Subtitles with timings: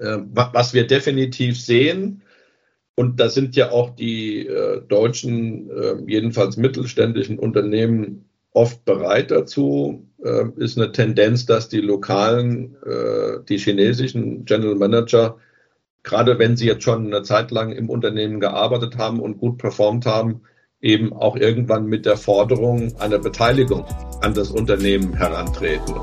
[0.00, 2.22] Äh, was wir definitiv sehen,
[3.00, 10.06] und da sind ja auch die äh, deutschen, äh, jedenfalls mittelständischen Unternehmen oft bereit dazu,
[10.22, 15.38] äh, ist eine Tendenz, dass die lokalen, äh, die chinesischen General Manager,
[16.02, 20.04] gerade wenn sie jetzt schon eine Zeit lang im Unternehmen gearbeitet haben und gut performt
[20.04, 20.42] haben,
[20.82, 23.84] eben auch irgendwann mit der Forderung einer Beteiligung
[24.20, 25.94] an das Unternehmen herantreten.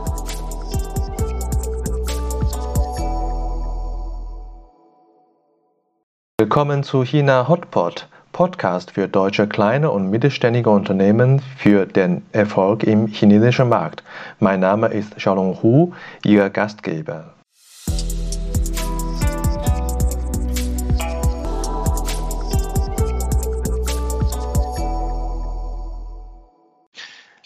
[6.39, 13.07] Willkommen zu China Hotpot, Podcast für deutsche kleine und mittelständige Unternehmen für den Erfolg im
[13.07, 14.04] chinesischen Markt.
[14.39, 17.33] Mein Name ist Xiaolong Hu, Ihr Gastgeber.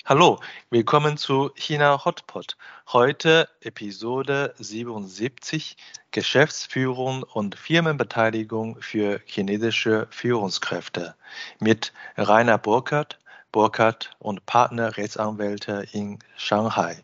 [0.04, 0.40] Hallo,
[0.70, 2.58] willkommen zu China Hotpot.
[2.94, 5.78] Heute Episode 77
[6.12, 11.16] Geschäftsführung und Firmenbeteiligung für chinesische Führungskräfte
[11.62, 13.18] mit Rainer Burkhardt,
[13.54, 17.02] Burkhardt und Partner Rechtsanwälte in Shanghai.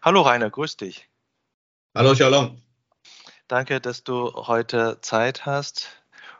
[0.00, 1.10] Hallo Rainer, grüß dich.
[1.94, 2.62] Hallo Shalom.
[3.48, 5.90] Danke, dass du heute Zeit hast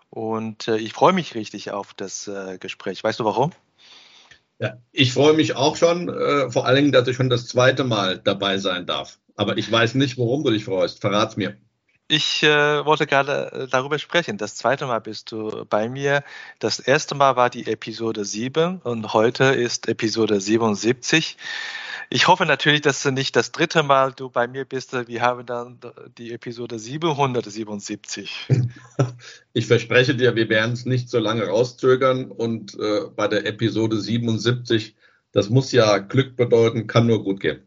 [0.08, 3.04] und äh, ich freue mich richtig auf das äh, Gespräch.
[3.04, 3.52] Weißt du warum?
[4.62, 7.82] Ja, ich freue mich auch schon, äh, vor allen Dingen, dass ich schon das zweite
[7.82, 9.18] Mal dabei sein darf.
[9.34, 11.00] Aber ich weiß nicht, worum du dich freust.
[11.00, 11.56] Verrat's mir.
[12.14, 14.36] Ich äh, wollte gerade äh, darüber sprechen.
[14.36, 16.22] Das zweite Mal bist du bei mir.
[16.58, 21.38] Das erste Mal war die Episode 7 und heute ist Episode 77.
[22.10, 24.92] Ich hoffe natürlich, dass du nicht das dritte Mal du bei mir bist.
[24.92, 25.80] Wir haben dann
[26.18, 28.48] die Episode 777.
[29.54, 33.98] Ich verspreche dir, wir werden es nicht so lange rauszögern und äh, bei der Episode
[33.98, 34.96] 77,
[35.32, 37.62] das muss ja Glück bedeuten, kann nur gut gehen.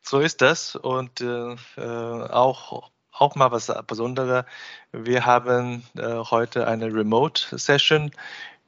[0.00, 1.80] So ist das und äh, äh
[2.30, 4.44] auch auch mal was Besonderes.
[4.92, 8.10] Wir haben äh, heute eine Remote-Session.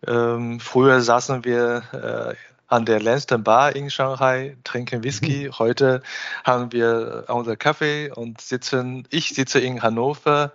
[0.07, 2.35] Ähm, früher saßen wir äh,
[2.71, 5.47] an der Lansdowne Bar in Shanghai, trinken Whisky.
[5.47, 5.59] Mhm.
[5.59, 6.03] Heute
[6.45, 10.53] haben wir unser Kaffee und sitzen, ich sitze in Hannover.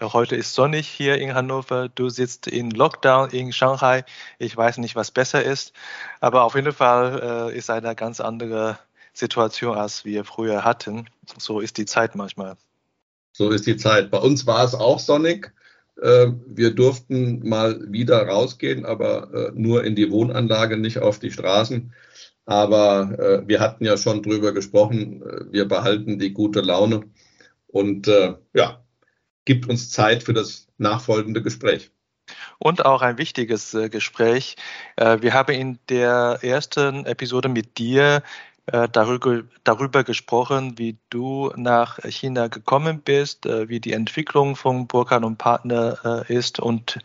[0.00, 1.88] Heute ist sonnig hier in Hannover.
[1.88, 4.04] Du sitzt in Lockdown in Shanghai.
[4.38, 5.72] Ich weiß nicht, was besser ist,
[6.20, 8.78] aber auf jeden Fall äh, ist eine ganz andere
[9.14, 11.08] Situation, als wir früher hatten.
[11.38, 12.56] So ist die Zeit manchmal.
[13.38, 14.10] So ist die Zeit.
[14.10, 15.52] Bei uns war es auch sonnig.
[16.02, 21.30] Äh, wir durften mal wieder rausgehen, aber äh, nur in die Wohnanlage, nicht auf die
[21.30, 21.94] Straßen.
[22.46, 25.22] Aber äh, wir hatten ja schon drüber gesprochen.
[25.52, 27.04] Wir behalten die gute Laune
[27.68, 28.08] und
[28.54, 28.82] ja,
[29.44, 31.92] gibt uns Zeit für das nachfolgende Gespräch.
[32.58, 34.56] Und auch ein wichtiges Gespräch.
[34.96, 38.22] Wir haben in der ersten Episode mit dir
[38.70, 45.24] darüber, darüber gesprochen, wie du nach China gekommen bist, äh, wie die Entwicklung von Burkhardt
[45.24, 46.60] und Partner äh, ist.
[46.60, 46.98] Und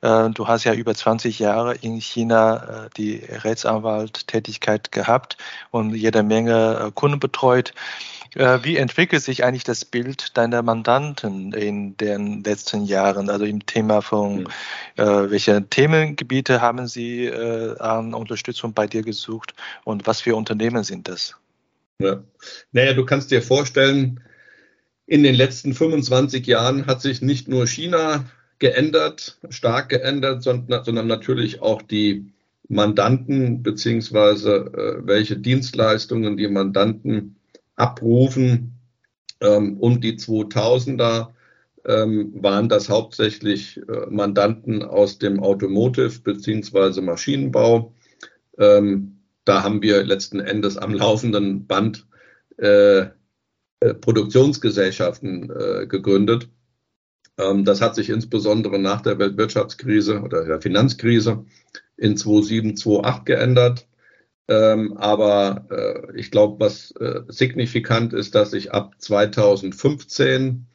[0.00, 5.36] du hast ja über 20 Jahre in China die Rechtsanwalttätigkeit gehabt
[5.70, 7.74] und jede Menge Kunden betreut.
[8.34, 13.30] Äh, wie entwickelt sich eigentlich das Bild deiner Mandanten in den letzten Jahren?
[13.30, 14.46] Also im Thema von, mhm.
[14.96, 20.84] äh, welche Themengebiete haben sie äh, an Unterstützung bei dir gesucht und was für Unternehmen
[20.84, 21.34] sind das?
[22.00, 22.22] Ja.
[22.72, 24.20] Naja, du kannst dir vorstellen,
[25.06, 28.26] in den letzten 25 Jahren hat sich nicht nur China
[28.58, 32.32] geändert, stark geändert, sondern, sondern natürlich auch die
[32.68, 37.36] Mandanten beziehungsweise äh, welche Dienstleistungen die Mandanten
[37.76, 38.74] abrufen.
[39.40, 41.28] Ähm, um die 2000er
[41.86, 47.94] ähm, waren das hauptsächlich äh, Mandanten aus dem Automotive beziehungsweise Maschinenbau.
[48.58, 49.17] Ähm,
[49.48, 52.06] da haben wir letzten Endes am laufenden Band
[52.58, 53.06] äh,
[53.80, 56.48] äh Produktionsgesellschaften äh, gegründet.
[57.38, 61.44] Ähm, das hat sich insbesondere nach der Weltwirtschaftskrise oder der Finanzkrise
[61.96, 63.88] in 2007, 2008 geändert.
[64.48, 70.66] Ähm, aber äh, ich glaube, was äh, signifikant ist, dass sich ab 2015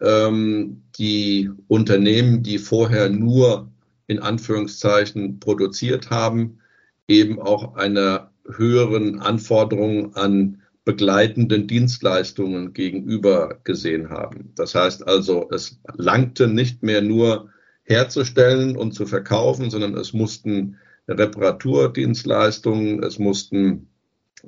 [0.00, 3.70] ähm, die Unternehmen, die vorher nur
[4.06, 6.60] in Anführungszeichen produziert haben,
[7.08, 14.52] eben auch einer höheren Anforderung an begleitenden Dienstleistungen gegenüber gesehen haben.
[14.54, 17.50] Das heißt also, es langte nicht mehr nur
[17.82, 20.76] herzustellen und zu verkaufen, sondern es mussten
[21.08, 23.88] Reparaturdienstleistungen, es mussten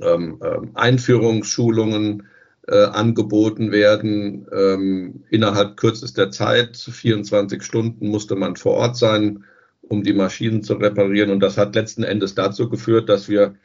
[0.01, 2.27] ähm, ähm, Einführungsschulungen
[2.69, 4.47] äh, angeboten werden.
[4.53, 9.45] Ähm, innerhalb kürzester Zeit, 24 Stunden, musste man vor Ort sein,
[9.91, 11.31] um die Maschinen zu reparieren.
[11.31, 13.57] Und das hat letzten Endes dazu geführt, dass wir,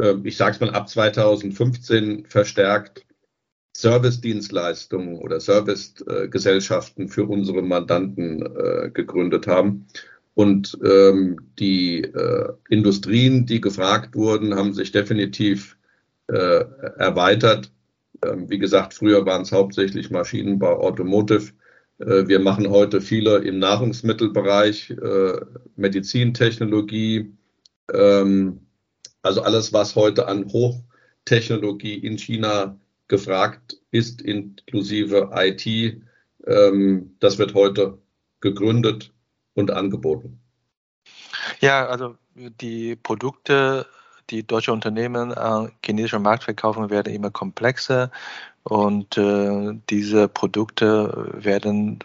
[0.00, 3.06] äh, ich sage es mal, ab 2015 verstärkt
[3.74, 9.86] Service-Dienstleistungen oder Service-Gesellschaften für unsere Mandanten äh, gegründet haben.
[10.34, 15.78] Und ähm, die äh, Industrien, die gefragt wurden, haben sich definitiv
[16.26, 16.64] äh,
[16.96, 17.72] erweitert.
[18.24, 21.52] Ähm, wie gesagt, früher waren es hauptsächlich Maschinenbau, Automotive.
[21.98, 25.40] Äh, wir machen heute viele im Nahrungsmittelbereich, äh,
[25.76, 27.32] Medizintechnologie,
[27.92, 28.66] ähm,
[29.22, 32.78] also alles, was heute an Hochtechnologie in China
[33.08, 35.66] gefragt ist, inklusive IT,
[36.46, 37.98] ähm, das wird heute
[38.40, 39.12] gegründet
[39.54, 40.40] und angeboten.
[41.60, 43.86] Ja, also die Produkte,
[44.30, 48.10] die deutsche Unternehmen am chinesischen Markt verkaufen, werden immer komplexer
[48.62, 52.00] und äh, diese Produkte werden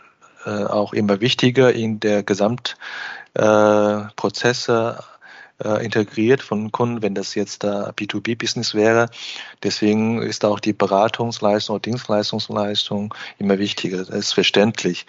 [0.46, 5.04] äh, auch immer wichtiger in der Gesamtprozesse
[5.64, 9.10] äh, integriert von Kunden, wenn das jetzt da B2B-Business wäre.
[9.62, 13.98] Deswegen ist auch die Beratungsleistung oder Dienstleistungsleistung immer wichtiger.
[13.98, 15.06] Das ist verständlich.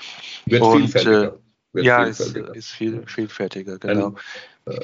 [0.46, 1.31] Wird und, äh,
[1.75, 4.14] ja, es ist viel, vielfältiger, genau.
[4.66, 4.75] Ein,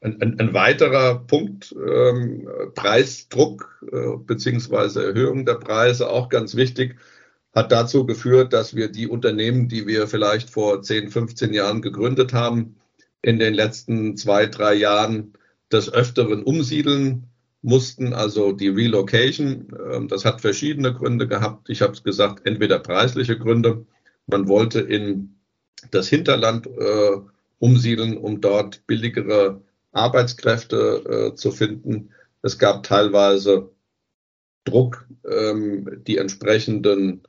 [0.00, 6.96] ein, ein weiterer Punkt, ähm, Preisdruck äh, beziehungsweise Erhöhung der Preise, auch ganz wichtig,
[7.54, 12.34] hat dazu geführt, dass wir die Unternehmen, die wir vielleicht vor 10, 15 Jahren gegründet
[12.34, 12.76] haben,
[13.22, 15.32] in den letzten zwei, drei Jahren
[15.72, 17.28] des Öfteren umsiedeln
[17.62, 19.68] mussten, also die Relocation.
[19.92, 21.68] Ähm, das hat verschiedene Gründe gehabt.
[21.70, 23.86] Ich habe es gesagt, entweder preisliche Gründe.
[24.26, 25.36] Man wollte in
[25.90, 27.16] das Hinterland äh,
[27.58, 29.62] umsiedeln, um dort billigere
[29.96, 32.10] Arbeitskräfte äh, zu finden.
[32.42, 33.70] Es gab teilweise
[34.64, 37.22] Druck, ähm, die entsprechenden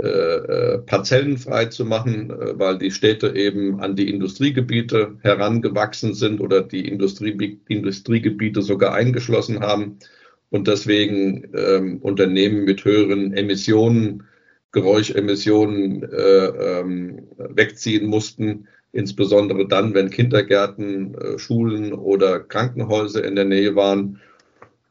[0.00, 6.14] äh, äh Parzellen frei zu machen, äh, weil die Städte eben an die Industriegebiete herangewachsen
[6.14, 9.98] sind oder die Industrie, Industriegebiete sogar eingeschlossen haben
[10.50, 14.24] und deswegen ähm, Unternehmen mit höheren Emissionen
[14.76, 23.44] Geräuschemissionen äh, ähm, wegziehen mussten, insbesondere dann, wenn Kindergärten, äh, Schulen oder Krankenhäuser in der
[23.44, 24.20] Nähe waren.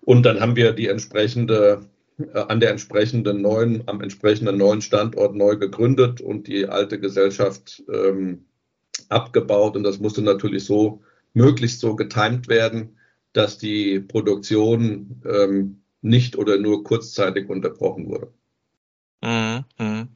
[0.01, 1.81] Und dann haben wir die entsprechende
[2.17, 7.83] äh, an der entsprechenden neuen, am entsprechenden neuen Standort neu gegründet und die alte Gesellschaft
[7.91, 8.45] ähm,
[9.09, 9.75] abgebaut.
[9.75, 11.01] Und das musste natürlich so
[11.33, 12.97] möglichst so getimt werden,
[13.33, 18.31] dass die Produktion ähm, nicht oder nur kurzzeitig unterbrochen wurde.
[19.21, 20.09] Mhm, mhm.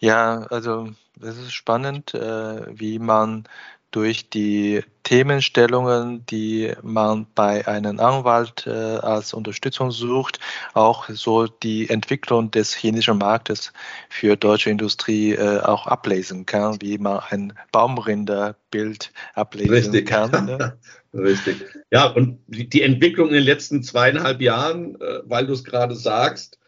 [0.00, 3.44] Ja, also das ist spannend, äh, wie man
[3.92, 10.38] durch die Themenstellungen, die man bei einem Anwalt äh, als Unterstützung sucht,
[10.74, 13.72] auch so die Entwicklung des chinesischen Marktes
[14.10, 20.08] für deutsche Industrie äh, auch ablesen kann, wie man ein Baumrinderbild ablesen Richtig.
[20.08, 20.30] kann.
[20.44, 20.78] Ne?
[21.14, 21.64] Richtig.
[21.90, 26.58] Ja, und die Entwicklung in den letzten zweieinhalb Jahren, weil du es gerade sagst,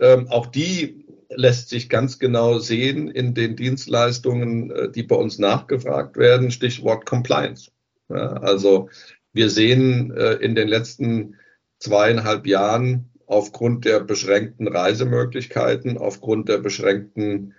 [0.00, 1.03] ähm, auch die
[1.36, 6.50] lässt sich ganz genau sehen in den Dienstleistungen, äh, die bei uns nachgefragt werden.
[6.50, 7.70] Stichwort Compliance.
[8.08, 8.88] Ja, also
[9.32, 11.36] wir sehen äh, in den letzten
[11.78, 17.54] zweieinhalb Jahren aufgrund der beschränkten Reisemöglichkeiten, aufgrund der beschränkten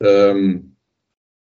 [0.00, 0.76] ähm,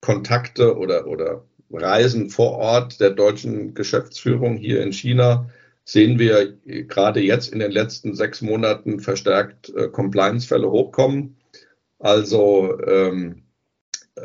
[0.02, 5.50] Kontakte oder, oder Reisen vor Ort der deutschen Geschäftsführung hier in China,
[5.86, 11.38] sehen wir gerade jetzt in den letzten sechs Monaten verstärkt äh, Compliance-Fälle hochkommen.
[12.04, 13.44] Also ähm,
[14.16, 14.22] äh,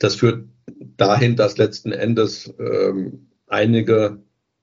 [0.00, 0.48] das führt
[0.96, 4.18] dahin, dass letzten Endes ähm, einige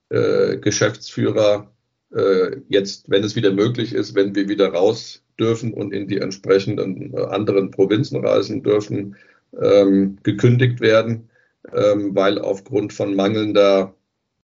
[0.10, 1.72] äh, Geschäftsführer
[2.14, 6.18] äh, jetzt, wenn es wieder möglich ist, wenn wir wieder raus dürfen und in die
[6.18, 9.16] entsprechenden äh, anderen Provinzen reisen dürfen,
[9.58, 11.30] ähm, gekündigt werden,
[11.74, 13.96] ähm, weil aufgrund von mangelnder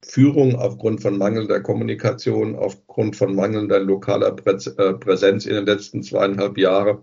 [0.04, 6.58] Führung, aufgrund von mangelnder Kommunikation, aufgrund von mangelnder lokaler äh, Präsenz in den letzten zweieinhalb
[6.58, 7.00] Jahren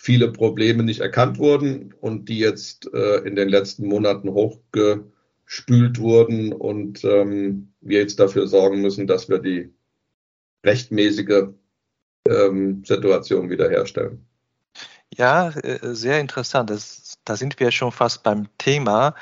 [0.00, 6.52] viele Probleme nicht erkannt wurden und die jetzt äh, in den letzten Monaten hochgespült wurden
[6.52, 9.72] und ähm, wir jetzt dafür sorgen müssen, dass wir die
[10.64, 11.50] rechtmäßige
[12.26, 14.24] ähm, Situation wiederherstellen.
[15.14, 16.70] Ja, äh, sehr interessant.
[16.70, 19.14] Das, da sind wir schon fast beim Thema.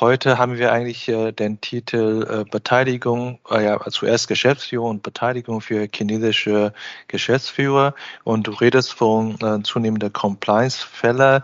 [0.00, 5.60] Heute haben wir eigentlich äh, den Titel äh, Beteiligung, äh, ja, zuerst Geschäftsführung und Beteiligung
[5.60, 6.72] für chinesische
[7.08, 7.94] Geschäftsführer.
[8.24, 11.42] Und du redest von äh, zunehmender Compliance-Fälle.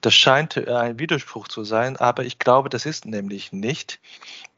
[0.00, 4.00] Das scheint ein Widerspruch zu sein, aber ich glaube, das ist nämlich nicht.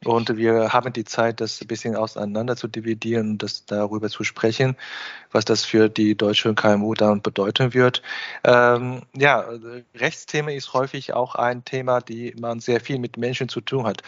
[0.04, 4.24] Und wir haben die Zeit, das ein bisschen auseinander zu dividieren und das darüber zu
[4.24, 4.76] sprechen,
[5.30, 8.02] was das für die deutsche KMU dann bedeuten wird.
[8.44, 9.44] Ähm, ja,
[9.94, 14.02] Rechtsthema ist häufig auch ein Thema, die man sehr viel mit Menschen zu tun hat.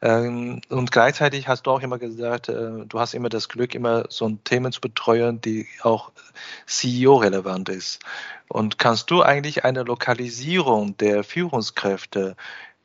[0.00, 4.04] Ähm, und gleichzeitig hast du auch immer gesagt, äh, du hast immer das Glück, immer
[4.10, 6.12] so Themen zu betreuen, die auch
[6.66, 8.00] CEO-relevant ist.
[8.48, 12.36] Und kannst du eigentlich eine Lokalisierung der Führungskräfte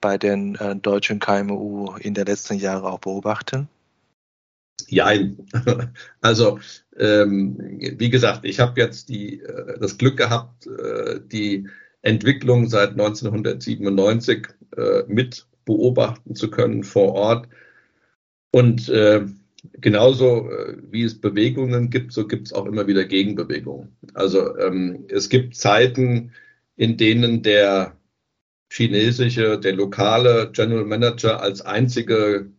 [0.02, 3.70] bei den äh, deutschen KMU in den letzten Jahren auch beobachten?
[4.88, 5.12] Ja,
[6.22, 6.60] also
[6.98, 7.58] ähm,
[7.98, 11.68] wie gesagt, ich habe jetzt die, äh, das Glück gehabt, äh, die
[12.02, 17.48] Entwicklung seit 1997 äh, mit beobachten zu können vor Ort.
[18.52, 18.92] Und
[19.80, 20.48] genauso
[20.92, 23.96] wie es Bewegungen gibt, so gibt es auch immer wieder Gegenbewegungen.
[24.14, 26.34] Also ähm, es gibt Zeiten,
[26.76, 27.98] in denen der
[28.72, 32.52] chinesische, der lokale General Manager als einzige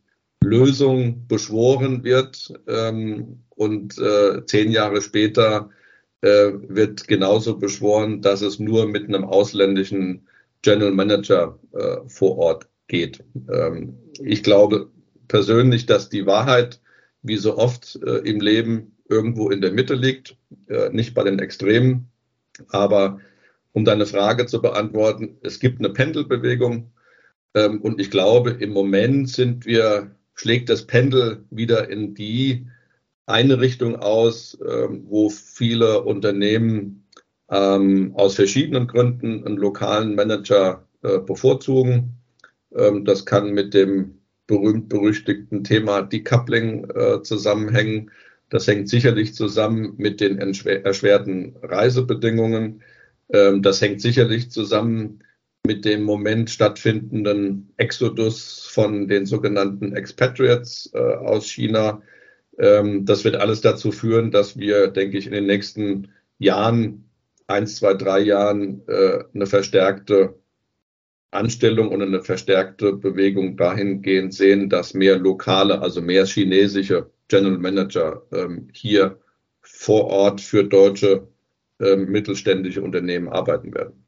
[0.43, 5.71] Lösung beschworen wird ähm, und äh, zehn Jahre später
[6.21, 10.29] äh, wird genauso beschworen, dass es nur mit einem ausländischen
[10.63, 13.25] General Manager äh, vor Ort geht.
[13.53, 14.91] Ähm, ich glaube
[15.29, 16.81] persönlich, dass die Wahrheit,
[17.23, 20.37] wie so oft äh, im Leben, irgendwo in der Mitte liegt,
[20.69, 22.09] äh, nicht bei den Extremen,
[22.69, 23.21] aber
[23.75, 26.93] um deine Frage zu beantworten, es gibt eine Pendelbewegung
[27.55, 32.67] ähm, und ich glaube, im Moment sind wir, schlägt das Pendel wieder in die
[33.27, 37.07] eine Richtung aus, ähm, wo viele Unternehmen
[37.51, 42.17] ähm, aus verschiedenen Gründen einen lokalen Manager äh, bevorzugen.
[42.75, 48.11] Ähm, das kann mit dem berühmt-berüchtigten Thema Decoupling äh, zusammenhängen.
[48.51, 52.83] Das hängt sicherlich zusammen mit den erschwerten Reisebedingungen.
[53.33, 55.21] Ähm, das hängt sicherlich zusammen
[55.67, 62.03] mit dem Moment stattfindenden Exodus von den sogenannten Expatriates äh, aus China.
[62.59, 67.09] Ähm, das wird alles dazu führen, dass wir, denke ich, in den nächsten Jahren,
[67.47, 70.35] eins, zwei, drei Jahren, äh, eine verstärkte
[71.31, 78.23] Anstellung und eine verstärkte Bewegung dahingehend sehen, dass mehr lokale, also mehr chinesische General Manager
[78.33, 79.19] ähm, hier
[79.63, 81.27] vor Ort für deutsche
[81.81, 84.05] äh, mittelständische Unternehmen arbeiten werden.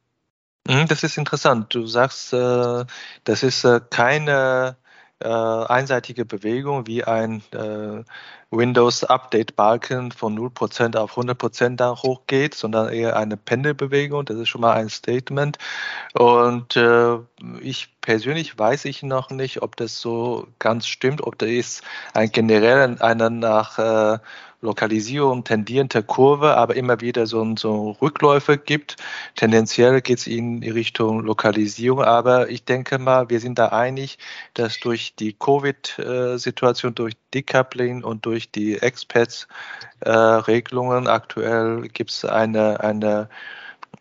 [0.68, 1.74] Mhm, das ist interessant.
[1.74, 2.84] Du sagst, äh,
[3.24, 4.76] das ist äh, keine
[5.20, 8.02] äh, einseitige Bewegung wie ein äh,
[8.50, 14.24] Windows Update Balken von 0% auf 100% da hochgeht, sondern eher eine Pendelbewegung.
[14.24, 15.58] Das ist schon mal ein Statement.
[16.14, 16.78] Und
[17.60, 21.82] ich persönlich weiß ich noch nicht, ob das so ganz stimmt, ob da ist
[22.14, 24.20] ein generell einer nach
[24.66, 28.96] Lokalisierung tendierende Kurve, aber immer wieder so, so Rückläufe gibt.
[29.36, 34.18] Tendenziell geht es in Richtung Lokalisierung, aber ich denke mal, wir sind da einig,
[34.54, 43.28] dass durch die Covid-Situation, durch Decoupling und durch die Expats-Regelungen aktuell gibt es eine, eine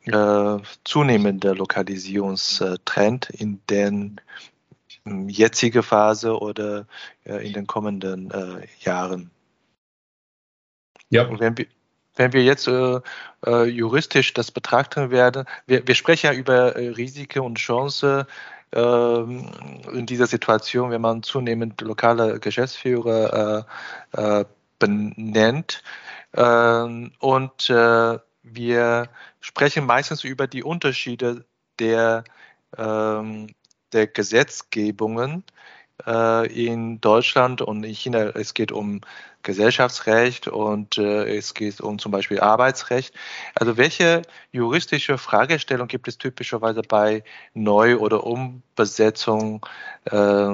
[0.05, 4.19] äh, zunehmende Lokalisierungstrend in den
[5.27, 6.88] jetzige Phase oder
[7.25, 9.29] äh, in den kommenden äh, Jahren.
[11.09, 11.27] Ja.
[11.27, 11.65] Und wenn wir,
[12.15, 13.00] wenn wir jetzt äh,
[13.45, 18.25] äh, juristisch das betrachten werden, wir, wir sprechen ja über äh, Risiken und Chancen
[18.74, 19.51] ähm,
[19.93, 23.65] in dieser Situation, wenn man zunehmend lokale Geschäftsführer
[24.13, 24.45] äh,
[24.79, 25.83] benennt.
[26.33, 27.69] Ähm, und
[28.47, 29.09] wir
[29.39, 31.45] sprechen meistens über die Unterschiede
[31.79, 32.24] der,
[32.77, 33.47] ähm,
[33.91, 35.43] der Gesetzgebungen
[36.03, 38.31] in Deutschland und in China.
[38.35, 39.01] Es geht um
[39.45, 43.13] Gesellschaftsrecht und äh, es geht um zum Beispiel Arbeitsrecht.
[43.53, 47.23] Also welche juristische Fragestellung gibt es typischerweise bei
[47.53, 49.65] Neu- oder Umbesetzung
[50.05, 50.51] äh,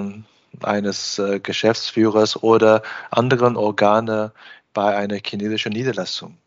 [0.61, 4.33] eines äh, Geschäftsführers oder anderen Organe
[4.73, 6.37] bei einer chinesischen Niederlassung?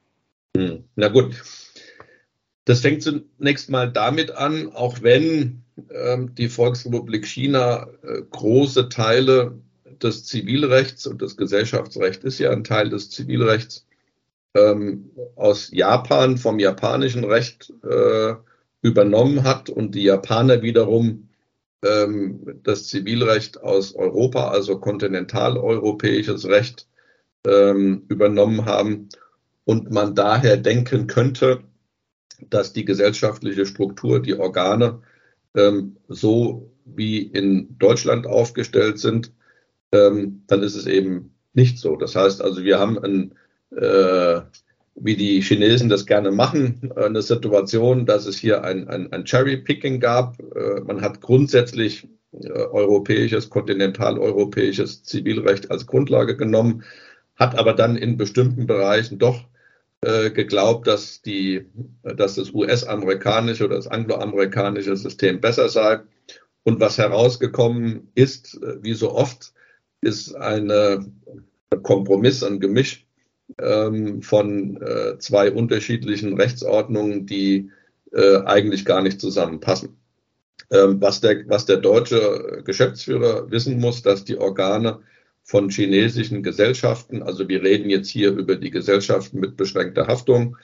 [0.57, 0.85] Hm.
[0.95, 1.43] Na gut,
[2.67, 9.59] das fängt zunächst mal damit an, auch wenn ähm, die Volksrepublik China äh, große Teile
[10.03, 13.87] des Zivilrechts und das Gesellschaftsrecht ist ja ein Teil des Zivilrechts
[14.55, 18.35] ähm, aus Japan, vom japanischen Recht äh,
[18.83, 21.29] übernommen hat und die Japaner wiederum
[21.85, 26.87] ähm, das Zivilrecht aus Europa, also kontinentaleuropäisches Recht,
[27.47, 29.09] ähm, übernommen haben
[29.65, 31.65] und man daher denken könnte,
[32.51, 35.01] dass die gesellschaftliche Struktur, die Organe
[35.55, 39.33] ähm, so wie in Deutschland aufgestellt sind,
[39.93, 41.97] ähm, dann ist es eben nicht so.
[41.97, 43.35] Das heißt also, wir haben ein,
[43.77, 44.41] äh,
[44.97, 49.99] wie die Chinesen das gerne machen, eine Situation, dass es hier ein, ein, ein Cherry-Picking
[49.99, 50.37] gab.
[50.87, 56.85] Man hat grundsätzlich europäisches, kontinentaleuropäisches Zivilrecht als Grundlage genommen,
[57.37, 59.45] hat aber dann in bestimmten Bereichen doch
[60.05, 61.67] äh, geglaubt, dass, die,
[62.03, 66.01] dass das US-amerikanische oder das angloamerikanische System besser sei.
[66.63, 69.53] Und was herausgekommen ist, äh, wie so oft,
[70.01, 71.07] ist eine,
[71.71, 73.07] ein Kompromiss, ein Gemisch
[73.59, 77.71] ähm, von äh, zwei unterschiedlichen Rechtsordnungen, die
[78.13, 79.97] äh, eigentlich gar nicht zusammenpassen.
[80.71, 85.01] Ähm, was, der, was der deutsche Geschäftsführer wissen muss, dass die Organe
[85.45, 90.57] von chinesischen Gesellschaften, also wir reden jetzt hier über die Gesellschaften mit beschränkter Haftung,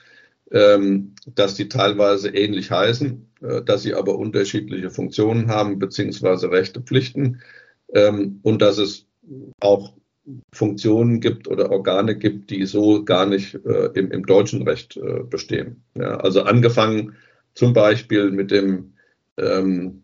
[0.51, 6.81] ähm, dass die teilweise ähnlich heißen, äh, dass sie aber unterschiedliche Funktionen haben, beziehungsweise Rechte,
[6.81, 7.41] Pflichten
[7.93, 9.05] ähm, und dass es
[9.59, 9.93] auch
[10.53, 15.23] Funktionen gibt oder Organe gibt, die so gar nicht äh, im, im, deutschen Recht äh,
[15.23, 15.83] bestehen.
[15.95, 17.15] Ja, also angefangen
[17.53, 18.93] zum Beispiel mit dem
[19.37, 20.03] ähm,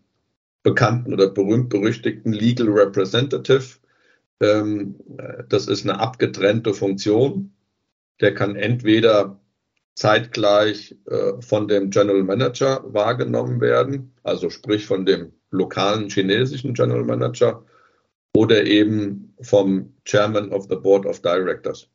[0.62, 3.78] bekannten oder berühmt-berüchtigten Legal Representative,
[4.40, 7.52] das ist eine abgetrennte Funktion.
[8.20, 9.40] Der kann entweder
[9.94, 17.02] zeitgleich äh, von dem General Manager wahrgenommen werden, also sprich von dem lokalen chinesischen General
[17.02, 17.64] Manager
[18.32, 21.90] oder eben vom Chairman of the Board of Directors.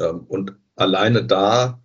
[0.00, 1.82] Ähm, und alleine da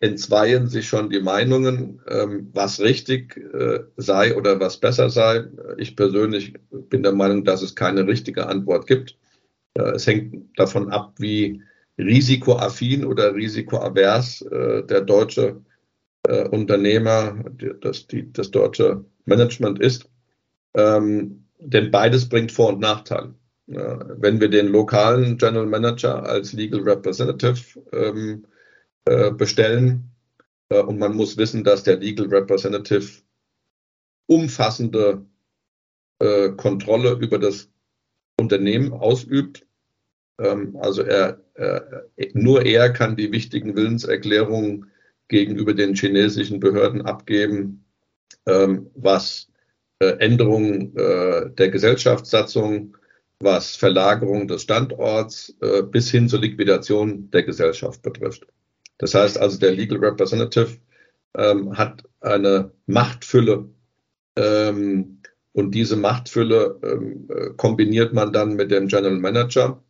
[0.00, 5.46] entzweien sich schon die Meinungen, ähm, was richtig äh, sei oder was besser sei.
[5.78, 9.16] Ich persönlich bin der Meinung, dass es keine richtige Antwort gibt.
[9.74, 11.62] Äh, es hängt davon ab, wie
[11.98, 15.62] risikoaffin oder risikoavers äh, der deutsche
[16.50, 17.44] Unternehmer,
[17.82, 20.10] das, die, das deutsche Management ist.
[20.74, 23.32] Ähm, denn beides bringt Vor- und Nachteile.
[23.66, 28.44] wenn wir den lokalen General Manager als Legal Representative ähm,
[29.06, 30.10] äh, bestellen.
[30.68, 33.22] Äh, und man muss wissen, dass der Legal Representative
[34.26, 35.24] umfassende
[36.18, 37.70] äh, Kontrolle über das
[38.40, 39.64] Unternehmen ausübt.
[40.40, 41.40] Ähm, also er,
[42.34, 44.90] nur er kann die wichtigen Willenserklärungen
[45.28, 47.86] gegenüber den chinesischen Behörden abgeben,
[48.46, 49.48] ähm, was
[49.98, 52.98] Änderungen der Gesellschaftssatzung,
[53.38, 55.56] was Verlagerung des Standorts
[55.90, 58.46] bis hin zur Liquidation der Gesellschaft betrifft.
[58.98, 60.78] Das heißt also, der Legal Representative
[61.36, 63.68] ähm, hat eine Machtfülle
[64.36, 65.22] ähm,
[65.52, 69.82] und diese Machtfülle ähm, äh, kombiniert man dann mit dem General Manager,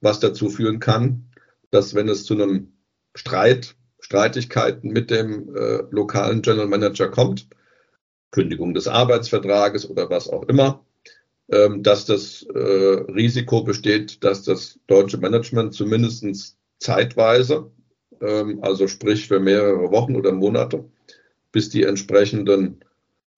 [0.00, 1.30] was dazu führen kann,
[1.70, 2.72] dass wenn es zu einem
[3.14, 7.48] Streit, Streitigkeiten mit dem äh, lokalen General Manager kommt,
[8.30, 10.84] Kündigung des Arbeitsvertrages oder was auch immer,
[11.48, 17.70] ähm, dass das äh, Risiko besteht, dass das deutsche Management zumindest zeitweise
[18.20, 20.84] also sprich für mehrere Wochen oder Monate,
[21.52, 22.84] bis die entsprechenden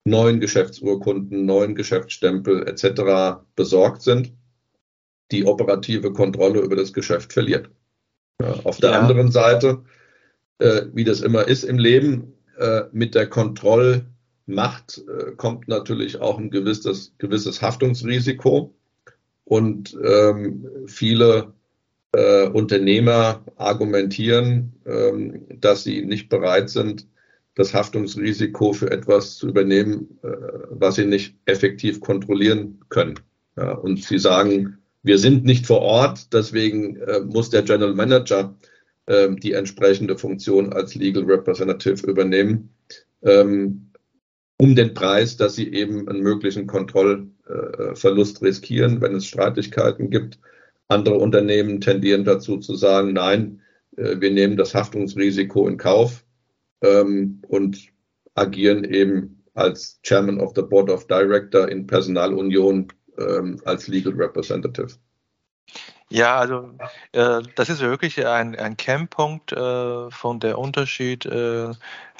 [0.07, 3.41] neuen Geschäftsurkunden, neuen Geschäftsstempel etc.
[3.55, 4.33] besorgt sind,
[5.31, 7.69] die operative Kontrolle über das Geschäft verliert.
[8.41, 8.99] Ja, auf der ja.
[8.99, 9.83] anderen Seite,
[10.59, 14.05] äh, wie das immer ist im Leben, äh, mit der Kontrollmacht
[14.97, 18.73] äh, kommt natürlich auch ein gewisses, gewisses Haftungsrisiko.
[19.43, 21.53] Und ähm, viele
[22.13, 27.07] äh, Unternehmer argumentieren, ähm, dass sie nicht bereit sind,
[27.55, 30.27] das Haftungsrisiko für etwas zu übernehmen, äh,
[30.69, 33.19] was sie nicht effektiv kontrollieren können.
[33.57, 38.55] Ja, und sie sagen, wir sind nicht vor Ort, deswegen äh, muss der General Manager
[39.07, 42.69] äh, die entsprechende Funktion als Legal Representative übernehmen,
[43.23, 43.91] ähm,
[44.57, 50.39] um den Preis, dass sie eben einen möglichen Kontrollverlust riskieren, wenn es Streitigkeiten gibt
[50.87, 53.61] andere Unternehmen tendieren dazu zu sagen, nein,
[53.97, 56.23] äh, wir nehmen das Haftungsrisiko in Kauf
[56.81, 57.87] ähm, und
[58.35, 64.93] agieren eben als Chairman of the Board of Director in Personalunion ähm, als Legal Representative.
[66.09, 66.73] Ja, also
[67.11, 71.71] äh, das ist wirklich ein, ein Kernpunkt äh, von der Unterschied äh,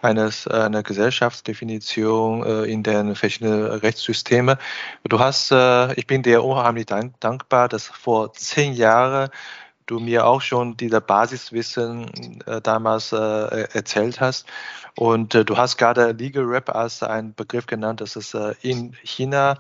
[0.02, 4.58] eines einer Gesellschaftsdefinition äh, in den verschiedenen Rechtssystemen.
[5.04, 9.30] Du hast, äh, ich bin dir unheimlich dank, dankbar, dass vor zehn Jahren
[9.88, 14.46] du mir auch schon dieser Basiswissen äh, damals äh, erzählt hast.
[14.96, 18.94] Und äh, du hast gerade Legal Rap als einen Begriff genannt, dass es äh, in
[19.04, 19.56] China äh,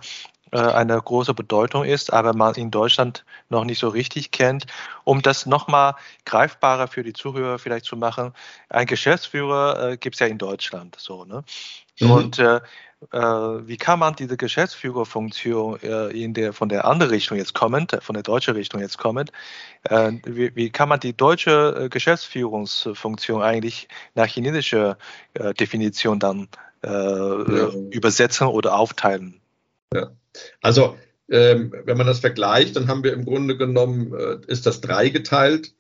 [0.51, 4.65] eine große Bedeutung ist, aber man in Deutschland noch nicht so richtig kennt.
[5.03, 8.33] Um das nochmal greifbarer für die Zuhörer vielleicht zu machen,
[8.69, 11.25] ein Geschäftsführer äh, gibt es ja in Deutschland so.
[11.25, 11.43] Ne?
[11.99, 12.11] Mhm.
[12.11, 12.61] Und äh,
[13.11, 17.97] äh, wie kann man diese Geschäftsführerfunktion äh, in der, von der anderen Richtung jetzt kommend,
[18.01, 19.31] von der deutschen Richtung jetzt kommend,
[19.83, 24.97] äh, wie, wie, kann man die deutsche äh, Geschäftsführungsfunktion eigentlich nach chinesischer
[25.35, 26.47] äh, Definition dann
[26.83, 27.69] äh, ja.
[27.91, 29.39] übersetzen oder aufteilen?
[29.93, 30.11] Ja.
[30.61, 30.95] Also
[31.29, 34.13] ähm, wenn man das vergleicht, dann haben wir im Grunde genommen,
[34.47, 35.73] ist das dreigeteilt.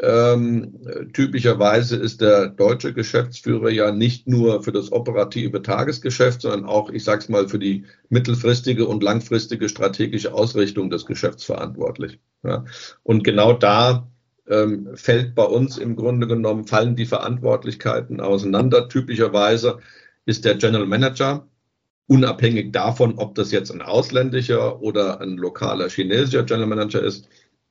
[0.00, 0.78] Ähm,
[1.12, 7.02] typischerweise ist der deutsche Geschäftsführer ja nicht nur für das operative Tagesgeschäft, sondern auch, ich
[7.02, 12.20] sage es mal, für die mittelfristige und langfristige strategische Ausrichtung des Geschäfts verantwortlich.
[12.44, 12.64] Ja.
[13.02, 14.08] Und genau da
[14.46, 18.88] ähm, fällt bei uns im Grunde genommen, fallen die Verantwortlichkeiten auseinander.
[18.88, 19.80] Typischerweise
[20.26, 21.48] ist der General Manager,
[22.08, 27.28] unabhängig davon, ob das jetzt ein ausländischer oder ein lokaler chinesischer General Manager ist,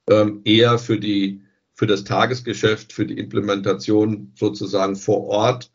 [0.10, 1.42] ähm, eher für die
[1.74, 5.72] für das Tagesgeschäft, für die Implementation sozusagen vor Ort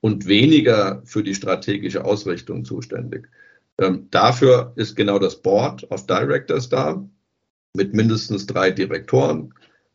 [0.00, 3.28] und weniger für die strategische Ausrichtung zuständig.
[3.78, 7.04] Ähm, dafür ist genau das Board of Directors da
[7.74, 9.52] mit mindestens drei Direktoren.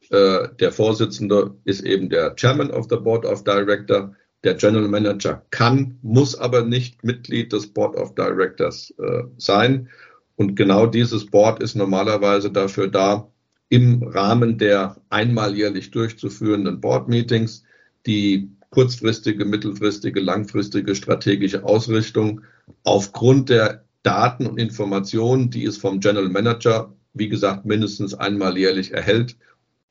[0.10, 4.12] Äh, der Vorsitzende ist eben der Chairman of the Board of Directors.
[4.43, 9.89] Der General Manager kann, muss aber nicht Mitglied des Board of Directors äh, sein.
[10.36, 13.30] Und genau dieses Board ist normalerweise dafür da,
[13.69, 17.63] im Rahmen der einmal jährlich durchzuführenden Board-Meetings
[18.06, 22.41] die kurzfristige, mittelfristige, langfristige strategische Ausrichtung
[22.84, 28.93] aufgrund der Daten und Informationen, die es vom General Manager, wie gesagt, mindestens einmal jährlich
[28.93, 29.36] erhält,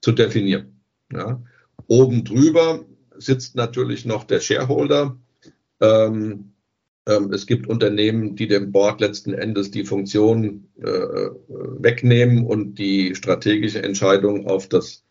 [0.01, 0.81] zu definieren.
[1.13, 1.43] Ja.
[1.87, 2.85] Oben drüber
[3.19, 5.17] sitzt natürlich noch der Shareholder.
[5.81, 6.53] Ähm,
[7.07, 13.15] ähm, es gibt Unternehmen, die dem Board letzten Endes die Funktion äh, wegnehmen und die
[13.15, 15.05] strategische Entscheidung auf das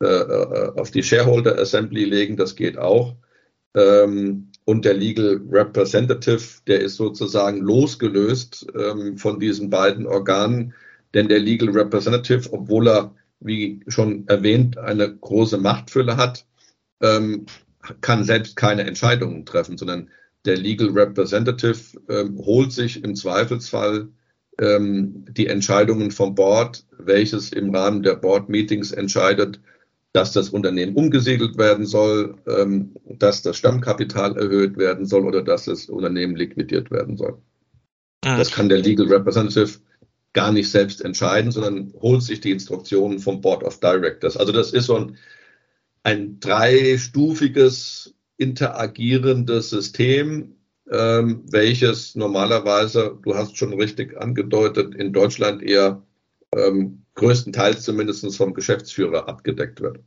[0.00, 2.36] äh, äh, auf die Shareholder Assembly legen.
[2.36, 3.16] Das geht auch.
[3.74, 10.72] Ähm, und der Legal Representative, der ist sozusagen losgelöst ähm, von diesen beiden Organen,
[11.14, 16.46] denn der Legal Representative, obwohl er, wie schon erwähnt, eine große Machtfülle hat,
[17.00, 17.46] ähm,
[18.00, 20.10] kann selbst keine Entscheidungen treffen, sondern
[20.44, 24.08] der Legal Representative ähm, holt sich im Zweifelsfall
[24.60, 29.60] ähm, die Entscheidungen vom Board, welches im Rahmen der Board-Meetings entscheidet,
[30.12, 35.66] dass das Unternehmen umgesiedelt werden soll, ähm, dass das Stammkapital erhöht werden soll oder dass
[35.66, 37.38] das Unternehmen liquidiert werden soll.
[38.24, 38.36] Mhm.
[38.36, 39.78] Das kann der Legal Representative
[40.32, 44.36] gar nicht selbst entscheiden, sondern holt sich die Instruktionen vom Board of Directors.
[44.36, 45.16] Also das ist so ein,
[46.02, 50.56] ein dreistufiges interagierendes System,
[50.90, 56.02] ähm, welches normalerweise, du hast schon richtig angedeutet, in Deutschland eher
[56.54, 60.00] ähm, größtenteils zumindest vom Geschäftsführer abgedeckt wird.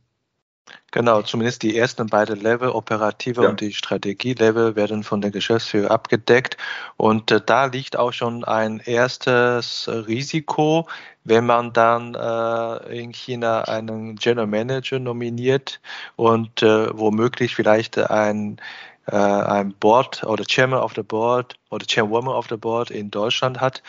[0.92, 3.48] Genau, zumindest die ersten beiden Level, operative ja.
[3.48, 6.56] und die Strategie-Level, werden von der Geschäftsführer abgedeckt.
[6.96, 10.86] Und äh, da liegt auch schon ein erstes Risiko,
[11.24, 15.80] wenn man dann äh, in China einen General Manager nominiert
[16.16, 18.60] und äh, womöglich vielleicht ein,
[19.06, 23.60] äh, ein Board oder Chairman of the Board oder Chairwoman of the Board in Deutschland
[23.60, 23.82] hat,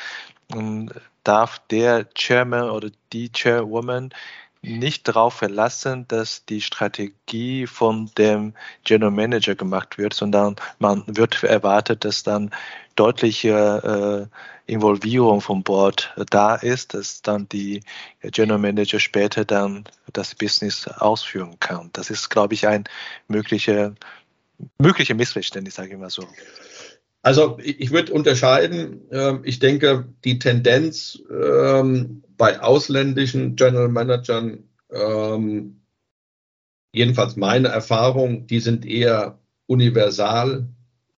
[1.24, 4.14] darf der Chairman oder die Chairwoman
[4.64, 8.54] nicht darauf verlassen, dass die Strategie von dem
[8.86, 12.50] General Manager gemacht wird, sondern man wird erwartet, dass dann
[12.96, 14.30] deutliche
[14.68, 17.84] äh, Involvierung vom Board da ist, dass dann die
[18.22, 21.90] General Manager später dann das Business ausführen kann.
[21.92, 22.86] Das ist, glaube ich, ein
[23.28, 23.94] möglicher
[24.78, 26.26] mögliche Missverständnis, sage ich mal so.
[27.24, 29.08] Also ich würde unterscheiden.
[29.10, 35.80] Ähm, ich denke, die Tendenz ähm, bei ausländischen General Managern, ähm,
[36.92, 40.68] jedenfalls meine Erfahrung, die sind eher universal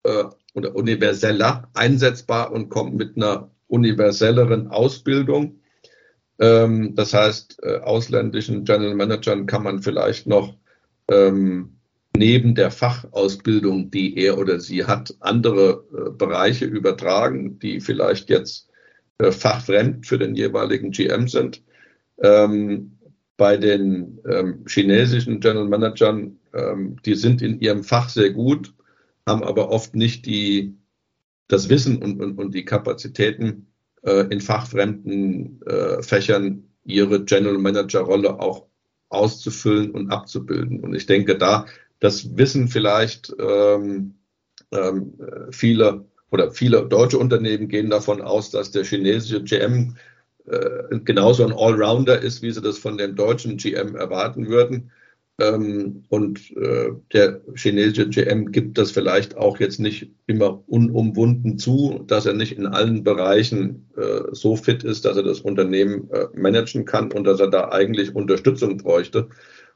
[0.02, 5.60] äh, oder universeller einsetzbar und kommen mit einer universelleren Ausbildung.
[6.36, 10.56] Das heißt, äh, ausländischen General Managern kann man vielleicht noch
[12.16, 18.68] neben der Fachausbildung, die er oder sie hat, andere äh, Bereiche übertragen, die vielleicht jetzt
[19.18, 21.62] äh, fachfremd für den jeweiligen GM sind.
[22.18, 22.98] Ähm,
[23.36, 28.72] bei den ähm, chinesischen General Managern, ähm, die sind in ihrem Fach sehr gut,
[29.26, 30.76] haben aber oft nicht die,
[31.48, 33.66] das Wissen und, und, und die Kapazitäten,
[34.02, 38.66] äh, in fachfremden äh, Fächern ihre General Manager Rolle auch
[39.08, 40.80] auszufüllen und abzubilden.
[40.80, 41.66] Und ich denke, da
[42.04, 44.16] das wissen vielleicht ähm,
[44.72, 45.14] ähm,
[45.50, 49.96] viele oder viele deutsche Unternehmen gehen davon aus, dass der chinesische GM
[50.46, 54.90] äh, genauso ein Allrounder ist, wie sie das von dem deutschen GM erwarten würden.
[55.40, 62.04] Ähm, und äh, der chinesische GM gibt das vielleicht auch jetzt nicht immer unumwunden zu,
[62.06, 66.26] dass er nicht in allen Bereichen äh, so fit ist, dass er das Unternehmen äh,
[66.34, 69.30] managen kann und dass er da eigentlich Unterstützung bräuchte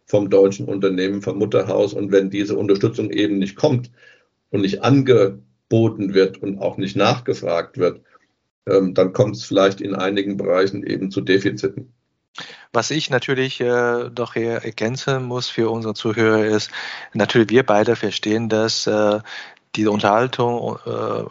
[0.08, 1.92] vom deutschen Unternehmen, vom Mutterhaus.
[1.92, 3.90] Und wenn diese Unterstützung eben nicht kommt
[4.50, 8.00] und nicht angeboten wird und auch nicht nachgefragt wird,
[8.66, 11.92] ähm, dann kommt es vielleicht in einigen Bereichen eben zu Defiziten.
[12.72, 16.70] Was ich natürlich äh, doch ergänzen muss für unsere Zuhörer ist,
[17.12, 19.20] natürlich wir beide verstehen, dass äh,
[19.78, 21.24] diese Unterhaltung, äh,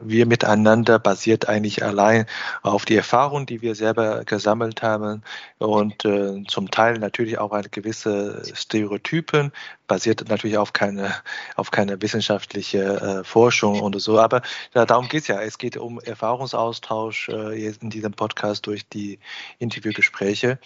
[0.00, 2.24] wir miteinander basiert eigentlich allein
[2.62, 5.22] auf die Erfahrung, die wir selber gesammelt haben
[5.58, 9.52] und äh, zum Teil natürlich auch eine gewisse Stereotypen,
[9.86, 11.14] basiert natürlich auf keine,
[11.56, 14.18] auf keine wissenschaftliche äh, Forschung und so.
[14.18, 14.40] Aber
[14.72, 15.42] darum geht es ja.
[15.42, 19.18] Es geht um Erfahrungsaustausch in diesem Podcast durch die
[19.58, 20.58] Interviewgespräche.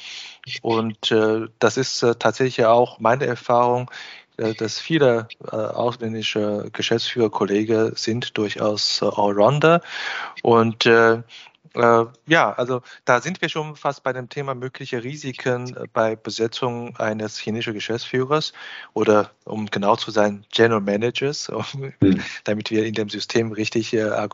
[0.63, 1.13] Und
[1.59, 3.91] das ist tatsächlich auch meine Erfahrung
[4.39, 9.81] dass viele äh, ausländische Geschäftsführerkollegen sind durchaus äh, Allrounder.
[10.43, 11.23] Und äh,
[11.75, 16.97] äh, ja, also da sind wir schon fast bei dem Thema mögliche Risiken bei Besetzung
[16.97, 18.53] eines chinesischen Geschäftsführers
[18.95, 21.51] oder um genau zu sein, General Managers,
[22.01, 22.23] mhm.
[22.45, 24.29] damit wir in dem System richtig äh,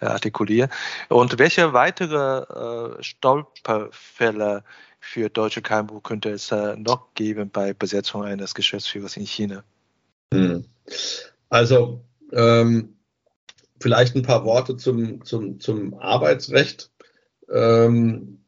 [0.00, 0.70] artikulieren.
[1.08, 4.64] Und welche weitere äh, Stolperfälle
[5.04, 9.62] für deutsche KMU könnte es äh, noch geben bei Besetzung eines Geschäftsführers in China?
[10.32, 10.64] Hm.
[11.50, 12.00] Also
[12.32, 12.96] ähm,
[13.80, 16.90] vielleicht ein paar Worte zum, zum, zum Arbeitsrecht.
[17.52, 18.38] Ähm,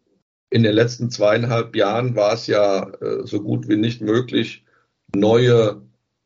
[0.49, 4.65] in den letzten zweieinhalb Jahren war es ja äh, so gut wie nicht möglich,
[5.15, 5.83] neue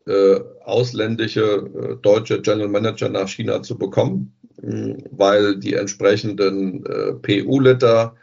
[0.07, 7.13] äh, ausländische äh, deutsche General Manager nach China zu bekommen, hm, weil die entsprechenden äh,
[7.15, 8.15] PU-Letter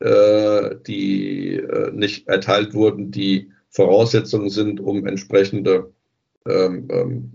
[0.00, 5.92] äh, die äh, nicht erteilt wurden, die Voraussetzungen sind, um entsprechende
[6.46, 7.34] ähm, ähm,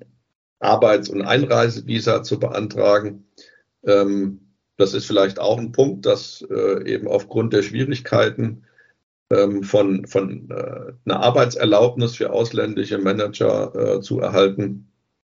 [0.60, 3.28] Arbeits- und Einreisevisa zu beantragen.
[3.86, 4.40] Ähm,
[4.78, 8.64] das ist vielleicht auch ein Punkt, dass äh, eben aufgrund der Schwierigkeiten
[9.30, 14.92] ähm, von, von äh, einer Arbeitserlaubnis für ausländische Manager äh, zu erhalten,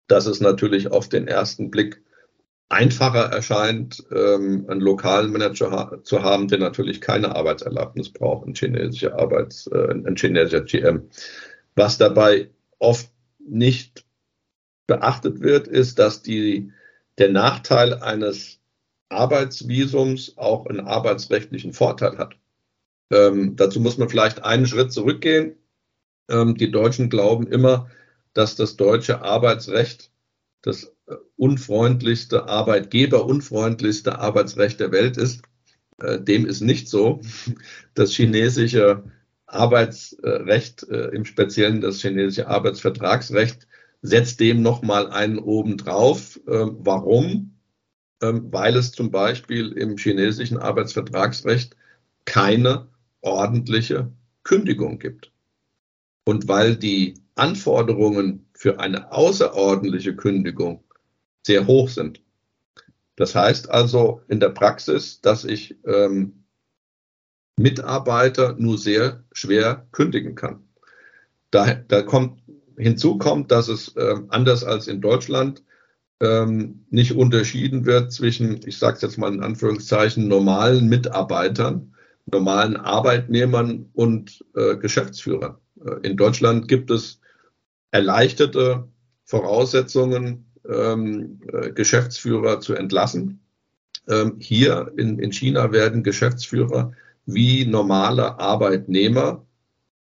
[0.08, 2.04] dass es natürlich auf den ersten Blick
[2.70, 8.56] einfacher erscheint, ähm, einen lokalen Manager ha zu haben, der natürlich keine Arbeitserlaubnis braucht, ein
[8.56, 11.10] chinesischer Arbeits, äh, ein chinesischer GM.
[11.76, 12.50] Was dabei
[12.80, 14.06] oft nicht
[14.88, 16.72] beachtet wird, ist, dass die,
[17.18, 18.60] der Nachteil eines
[19.10, 22.36] Arbeitsvisums auch einen arbeitsrechtlichen Vorteil hat.
[23.12, 25.56] Ähm, dazu muss man vielleicht einen Schritt zurückgehen.
[26.30, 27.90] Ähm, die Deutschen glauben immer,
[28.34, 30.12] dass das deutsche Arbeitsrecht
[30.62, 30.93] das
[31.38, 35.42] unfreundlichste, arbeitgeberunfreundlichste Arbeitsrecht der Welt ist.
[36.00, 37.22] Äh, dem ist nicht so.
[37.96, 39.04] Das chinesische
[39.46, 43.68] Arbeitsrecht, äh, im Speziellen das chinesische Arbeitsvertragsrecht,
[44.02, 46.40] setzt dem nochmal einen oben drauf.
[46.48, 47.56] Ähm, warum?
[48.22, 51.76] Ähm, weil es zum Beispiel im chinesischen Arbeitsvertragsrecht
[52.26, 52.88] keine
[53.22, 54.12] ordentliche
[54.44, 55.32] Kündigung gibt.
[56.26, 60.83] Und weil die Anforderungen für eine außerordentliche Kündigung
[61.46, 62.22] sehr hoch sind.
[63.16, 66.46] Das heißt also in der Praxis, dass ich ähm,
[67.58, 70.68] Mitarbeiter nur sehr schwer kündigen kann.
[71.52, 72.42] Da, da kommt
[72.78, 75.64] hinzu kommt, dass es äh, anders als in Deutschland
[76.20, 81.94] ähm, nicht unterschieden wird zwischen, ich sage es jetzt mal in Anführungszeichen, normalen Mitarbeitern,
[82.26, 85.58] normalen Arbeitnehmern und äh, Geschäftsführern.
[85.86, 87.20] Äh, in Deutschland gibt es
[87.92, 88.88] erleichterte
[89.26, 93.40] Voraussetzungen ähm, äh, Geschäftsführer zu entlassen.
[94.08, 96.94] Ähm, hier in, in China werden Geschäftsführer
[97.26, 99.46] wie normale Arbeitnehmer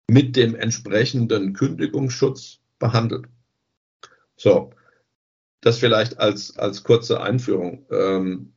[0.09, 3.25] mit dem entsprechenden Kündigungsschutz behandelt.
[4.35, 4.71] So,
[5.61, 7.85] das vielleicht als, als kurze Einführung.
[7.91, 8.53] Ähm,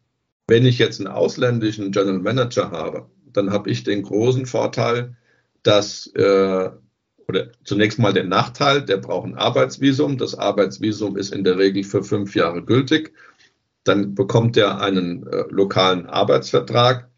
[0.47, 5.17] wenn ich jetzt einen ausländischen General Manager habe, dann habe ich den großen Vorteil,
[5.63, 6.71] dass äh,
[7.29, 10.19] oder zunächst mal den Nachteil, der braucht ein Arbeitsvisum.
[10.19, 13.13] Das Arbeitsvisum ist in der Regel für fünf Jahre gültig.
[13.85, 17.09] Dann bekommt er einen äh, lokalen Arbeitsvertrag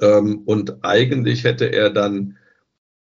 [0.00, 2.36] ähm, und eigentlich hätte er dann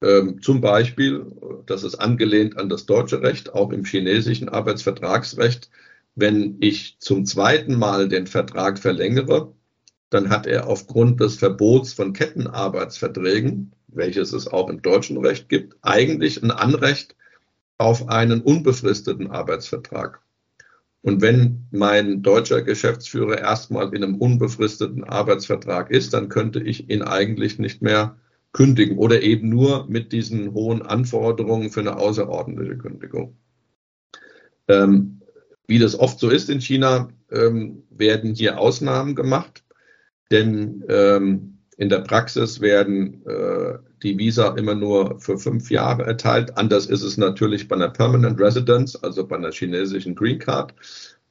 [0.01, 1.25] ähm, zum Beispiel,
[1.65, 5.69] das ist angelehnt an das deutsche Recht, auch im chinesischen Arbeitsvertragsrecht,
[6.15, 9.53] wenn ich zum zweiten Mal den Vertrag verlängere,
[10.09, 15.77] dann hat er aufgrund des Verbots von Kettenarbeitsverträgen welches es auch im deutschen Recht gibt,
[15.81, 17.15] eigentlich ein Anrecht
[17.77, 20.21] auf einen unbefristeten Arbeitsvertrag.
[21.01, 27.03] Und wenn mein deutscher Geschäftsführer erstmal in einem unbefristeten Arbeitsvertrag ist, dann könnte ich ihn
[27.03, 28.17] eigentlich nicht mehr
[28.53, 33.37] kündigen oder eben nur mit diesen hohen Anforderungen für eine außerordentliche Kündigung.
[34.67, 35.21] Ähm,
[35.67, 39.63] wie das oft so ist in China, ähm, werden hier Ausnahmen gemacht,
[40.31, 46.57] denn ähm, in der Praxis werden äh, die Visa immer nur für fünf Jahre erteilt.
[46.57, 50.73] Anders ist es natürlich bei einer Permanent Residence, also bei einer chinesischen Green Card.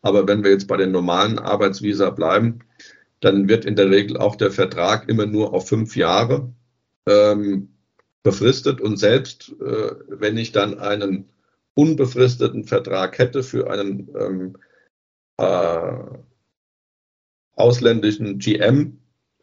[0.02, 2.58] Aber wenn wir jetzt bei den normalen Arbeitsvisa bleiben,
[3.20, 6.52] dann wird in der Regel auch der Vertrag immer nur auf fünf Jahre
[7.06, 7.70] ähm,
[8.22, 8.82] befristet.
[8.82, 11.30] Und selbst äh, wenn ich dann einen
[11.72, 14.56] unbefristeten Vertrag hätte für einen ähm,
[15.38, 16.04] äh,
[17.54, 18.98] ausländischen GM,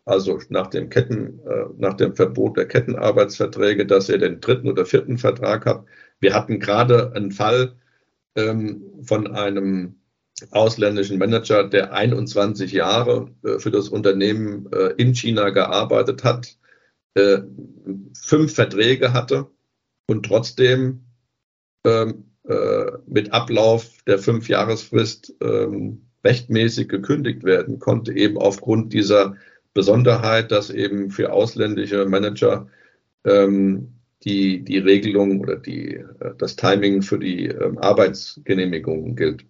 [0.05, 4.85] also nach dem Ketten, äh, nach dem Verbot der Kettenarbeitsverträge, dass er den dritten oder
[4.85, 5.85] vierten Vertrag hat.
[6.19, 7.75] Wir hatten gerade einen Fall
[8.35, 9.95] ähm, von einem
[10.51, 16.57] ausländischen Manager, der 21 Jahre äh, für das Unternehmen äh, in China gearbeitet hat,
[18.13, 19.51] fünf Verträge hatte
[20.07, 21.03] und trotzdem
[21.85, 29.35] ähm, äh, mit Ablauf der Fünfjahresfrist ähm, rechtmäßig gekündigt werden konnte, eben aufgrund dieser
[29.73, 32.67] Besonderheit, dass eben für ausländische Manager
[33.25, 39.45] ähm, die, die Regelung oder die, äh, das Timing für die ähm, Arbeitsgenehmigungen gilt.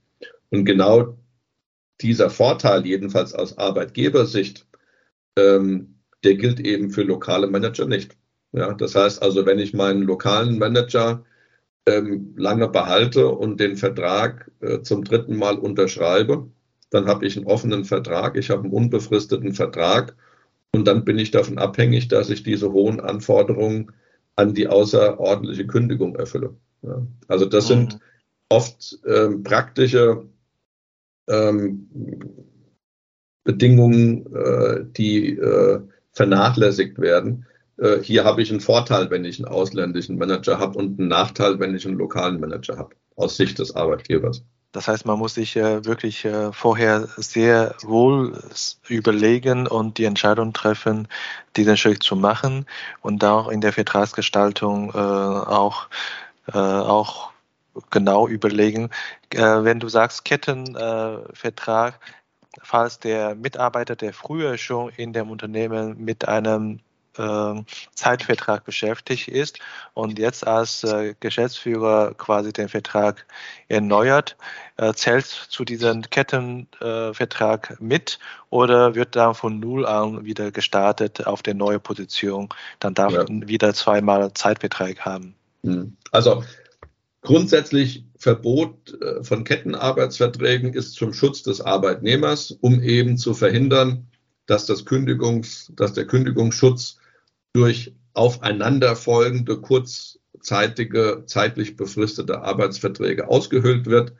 [0.49, 1.17] Und genau
[2.01, 4.67] dieser Vorteil, jedenfalls aus Arbeitgebersicht,
[5.37, 8.17] ähm, der gilt eben für lokale Manager nicht.
[8.53, 11.23] Ja, das heißt also, wenn ich meinen lokalen Manager
[11.87, 16.49] ähm, lange behalte und den Vertrag äh, zum dritten Mal unterschreibe,
[16.91, 20.15] dann habe ich einen offenen Vertrag, ich habe einen unbefristeten Vertrag
[20.73, 23.91] und dann bin ich davon abhängig, dass ich diese hohen Anforderungen
[24.35, 26.55] an die außerordentliche Kündigung erfülle.
[26.83, 27.67] Ja, also das mhm.
[27.69, 27.99] sind
[28.49, 30.25] oft ähm, praktische
[31.27, 31.87] ähm,
[33.43, 35.79] Bedingungen, äh, die äh,
[36.11, 37.45] vernachlässigt werden.
[37.77, 41.59] Äh, hier habe ich einen Vorteil, wenn ich einen ausländischen Manager habe und einen Nachteil,
[41.59, 44.43] wenn ich einen lokalen Manager habe, aus Sicht des Arbeitgebers.
[44.71, 48.41] Das heißt, man muss sich äh, wirklich äh, vorher sehr wohl
[48.87, 51.07] überlegen und die Entscheidung treffen,
[51.57, 52.65] diesen Schritt zu machen
[53.01, 55.87] und auch in der Vertragsgestaltung auch,
[56.53, 57.31] auch
[57.89, 58.89] genau überlegen.
[59.31, 61.99] wenn du sagst Kettenvertrag,
[62.63, 66.90] falls der Mitarbeiter, der früher schon in dem Unternehmen mit einem äh,
[67.93, 69.59] Zeitvertrag beschäftigt ist
[69.93, 73.25] und jetzt als äh, Geschäftsführer quasi den Vertrag
[73.67, 74.37] erneuert,
[74.77, 78.19] äh, zählt zu diesem Kettenvertrag mit
[78.49, 82.49] oder wird dann von Null an wieder gestartet auf der neue Position?
[82.79, 83.23] Dann darf ja.
[83.23, 85.35] man wieder zweimal Zeitvertrag haben.
[85.63, 85.97] Hm.
[86.11, 86.43] Also
[87.21, 94.07] grundsätzlich Verbot äh, von Kettenarbeitsverträgen ist zum Schutz des Arbeitnehmers, um eben zu verhindern,
[94.45, 96.97] dass, das Kündigungs, dass der Kündigungsschutz
[97.53, 104.13] durch aufeinanderfolgende kurzzeitige, zeitlich befristete Arbeitsverträge ausgehöhlt wird.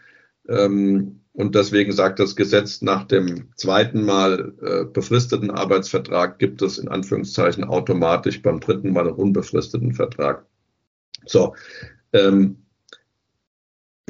[0.48, 6.78] Ähm, und deswegen sagt das Gesetz, nach dem zweiten Mal äh, befristeten Arbeitsvertrag gibt es
[6.78, 10.46] in Anführungszeichen automatisch beim dritten Mal einen unbefristeten Vertrag.
[11.26, 11.56] So,
[12.12, 12.58] ähm,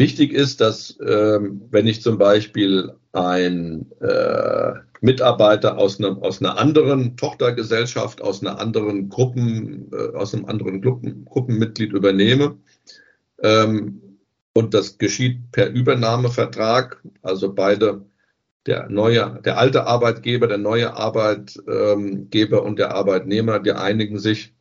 [0.02, 6.58] Wichtig ist, dass ähm, wenn ich zum Beispiel ein äh, Mitarbeiter aus, ne, aus einer
[6.58, 12.58] anderen Tochtergesellschaft, aus einer anderen Gruppen, äh, aus einem anderen Gruppen, Gruppenmitglied übernehme,
[13.44, 14.02] ähm,
[14.54, 18.06] und das geschieht per Übernahmevertrag, also beide
[18.66, 24.54] der neue, der alte Arbeitgeber, der neue Arbeitgeber und der Arbeitnehmer, die einigen sich,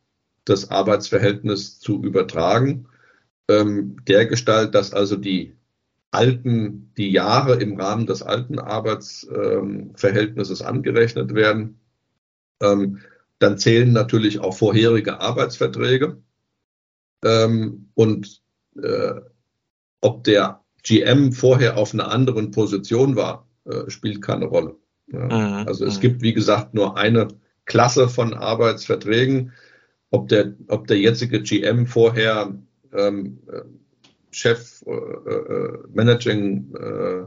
[0.44, 2.88] das Arbeitsverhältnis zu übertragen.
[3.48, 5.54] Ähm, der Gestalt, dass also die
[6.10, 11.78] alten, die Jahre im Rahmen des alten Arbeitsverhältnisses angerechnet werden.
[12.60, 13.00] Ähm,
[13.38, 16.16] dann zählen natürlich auch vorherige Arbeitsverträge.
[17.24, 18.42] Ähm, und
[18.82, 19.20] äh,
[20.00, 24.76] ob der GM vorher auf einer anderen Position war, äh, spielt keine Rolle.
[25.06, 25.64] Mhm.
[25.66, 26.00] Also es mhm.
[26.00, 27.28] gibt, wie gesagt, nur eine
[27.66, 29.52] Klasse von Arbeitsverträgen.
[30.10, 32.58] Ob der, ob der jetzige GM vorher
[32.92, 33.38] ähm,
[34.30, 37.26] Chef, äh, äh, Managing äh,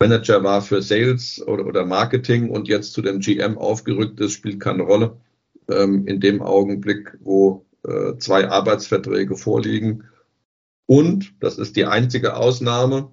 [0.00, 4.60] Manager war für Sales oder, oder Marketing und jetzt zu dem GM aufgerückt ist, spielt
[4.60, 5.16] keine Rolle.
[5.68, 10.04] Ähm, in dem Augenblick, wo äh, zwei Arbeitsverträge vorliegen.
[10.86, 13.12] Und, das ist die einzige Ausnahme,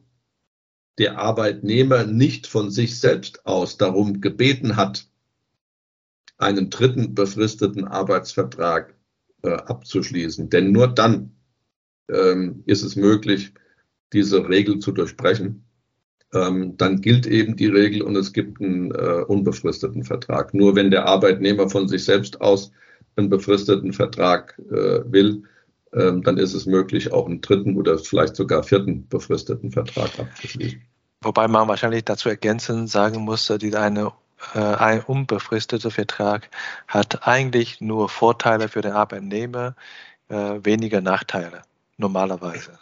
[0.97, 5.09] der Arbeitnehmer nicht von sich selbst aus darum gebeten hat,
[6.37, 8.95] einen dritten befristeten Arbeitsvertrag
[9.43, 10.49] äh, abzuschließen.
[10.49, 11.34] Denn nur dann
[12.09, 13.53] ähm, ist es möglich,
[14.13, 15.63] diese Regel zu durchbrechen.
[16.33, 20.53] ähm, dann gilt eben die Regel und es gibt einen äh, unbefristeten Vertrag.
[20.53, 22.71] Nur wenn der Arbeitnehmer von sich selbst aus
[23.15, 25.43] einen befristeten Vertrag äh, will,
[25.93, 30.81] ähm, dann ist es möglich, auch einen dritten oder vielleicht sogar vierten befristeten Vertrag abzuschließen.
[31.21, 34.11] Wobei man wahrscheinlich dazu ergänzend sagen musste, die eine
[34.53, 36.49] äh, ein unbefristeter Vertrag
[36.87, 39.75] hat eigentlich nur Vorteile für den Arbeitnehmer,
[40.27, 41.61] äh, weniger Nachteile
[41.97, 42.79] normalerweise.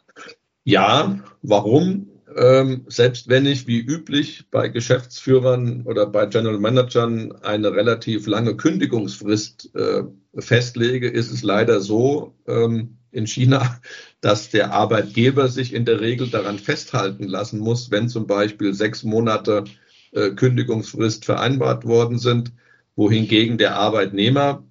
[0.63, 2.09] Ja, warum?
[2.35, 8.55] Ähm, selbst wenn ich wie üblich bei Geschäftsführern oder bei General Managern eine relativ lange
[8.55, 10.03] Kündigungsfrist äh,
[10.39, 13.79] festlege, ist es leider so ähm, in China,
[14.21, 19.03] dass der Arbeitgeber sich in der Regel daran festhalten lassen muss, wenn zum Beispiel sechs
[19.03, 19.65] Monate
[20.11, 22.51] äh, Kündigungsfrist vereinbart worden sind,
[22.95, 24.63] wohingegen der Arbeitnehmer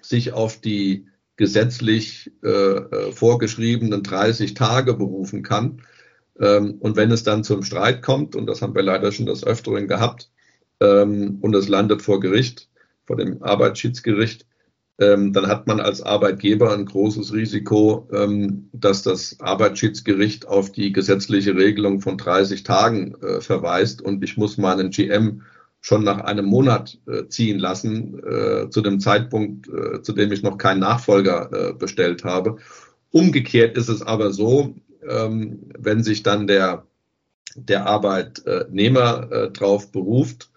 [0.00, 5.82] sich auf die gesetzlich äh, äh vorgeschriebenen 30 Tage berufen kann.
[6.38, 9.44] Ähm, und wenn es dann zum Streit kommt, und das haben wir leider schon des
[9.44, 10.30] Öfteren gehabt,
[10.80, 12.68] ähm, und es landet vor Gericht,
[13.06, 14.46] vor dem Arbeitsschiedsgericht,
[14.98, 20.92] ähm, dann hat man als Arbeitgeber ein großes Risiko, ähm, dass das Arbeitsschiedsgericht auf die
[20.92, 25.42] gesetzliche Regelung von 30 Tagen äh, verweist und ich muss meinen GM
[25.86, 30.42] schon nach einem Monat äh, ziehen lassen, äh, zu dem Zeitpunkt, äh, zu dem ich
[30.42, 32.56] noch keinen Nachfolger äh, bestellt habe.
[33.12, 34.74] Umgekehrt ist es aber so,
[35.08, 36.86] ähm, wenn sich dann der,
[37.54, 40.50] der Arbeitnehmer äh, darauf beruft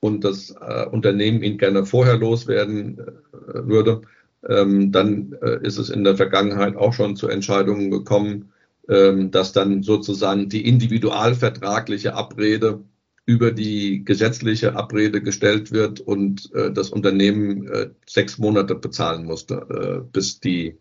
[0.00, 3.02] und das äh, Unternehmen ihn gerne vorher loswerden
[3.32, 4.00] würde,
[4.48, 8.50] ähm, dann ist es in der Vergangenheit auch schon zu Entscheidungen gekommen,
[8.88, 12.80] ähm, dass dann sozusagen die individualvertragliche Abrede
[13.26, 19.66] über die gesetzliche Abrede gestellt wird und äh, das Unternehmen äh, sechs Monate bezahlen musste,
[19.70, 20.76] äh, bis, die,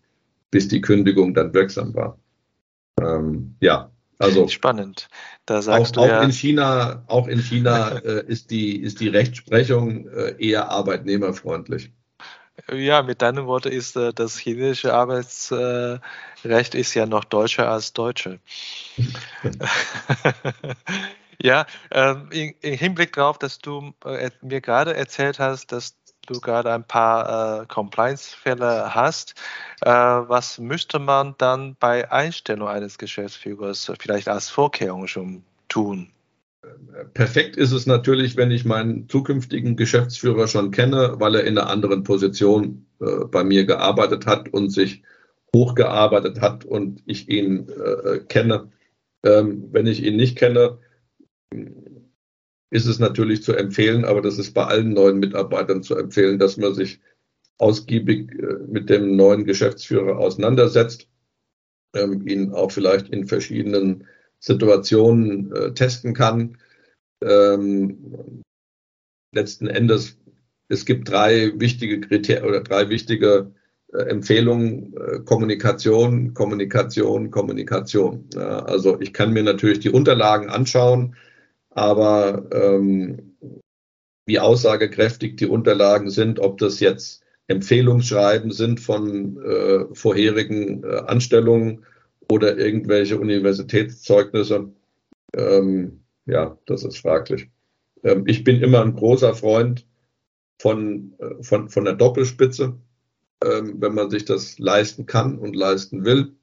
[0.50, 2.18] bis die Kündigung dann wirksam war.
[3.00, 5.08] Ähm, ja, also spannend.
[5.46, 9.00] Da sagst auch, du ja, auch in China, auch in China äh, ist die ist
[9.00, 11.92] die Rechtsprechung äh, eher arbeitnehmerfreundlich.
[12.70, 18.40] Ja, mit deinen Worten ist äh, das chinesische Arbeitsrecht ist ja noch deutscher als deutsche.
[21.42, 25.96] ja, ähm, im Hinblick darauf, dass du äh, mir gerade erzählt hast, dass
[26.28, 29.36] du gerade ein paar äh, Compliance-Fälle hast.
[29.82, 36.12] Äh, was müsste man dann bei Einstellung eines Geschäftsführers vielleicht als Vorkehrung schon tun?
[37.14, 41.70] Perfekt ist es natürlich, wenn ich meinen zukünftigen Geschäftsführer schon kenne, weil er in einer
[41.70, 45.02] anderen Position äh, bei mir gearbeitet hat und sich
[45.56, 48.70] hochgearbeitet hat und ich ihn äh, kenne.
[49.24, 50.78] Ähm, wenn ich ihn nicht kenne,
[52.72, 56.58] ist es natürlich zu empfehlen, aber das ist bei allen neuen Mitarbeitern zu empfehlen, dass
[56.58, 57.00] man sich
[57.58, 61.08] ausgiebig äh, mit dem neuen Geschäftsführer auseinandersetzt,
[61.96, 64.08] ähm, ihn auch vielleicht in verschiedenen
[64.40, 66.58] Situationen äh, testen kann.
[67.24, 68.44] Ähm,
[69.34, 70.18] letzten Endes,
[70.70, 73.52] es gibt drei wichtige Kriterien oder drei wichtige
[73.92, 78.30] äh, Empfehlungen, Kommunikation, Kommunikation, Kommunikation.
[78.36, 81.16] Also ich kann mir natürlich die Unterlagen anschauen,
[81.80, 83.38] aber ähm,
[84.26, 91.86] wie aussagekräftig die Unterlagen sind, ob das jetzt Empfehlungsschreiben sind von äh, vorherigen äh, Anstellungen
[92.30, 94.74] oder irgendwelche Universitätszeugnisse,
[95.36, 97.50] ähm, ja, das ist fraglich.
[98.04, 99.88] Ähm, ich bin immer ein großer Freund
[100.62, 102.78] von, äh, von, von der Doppelspitze,
[103.44, 106.36] ähm, wenn man sich das leisten kann und leisten will,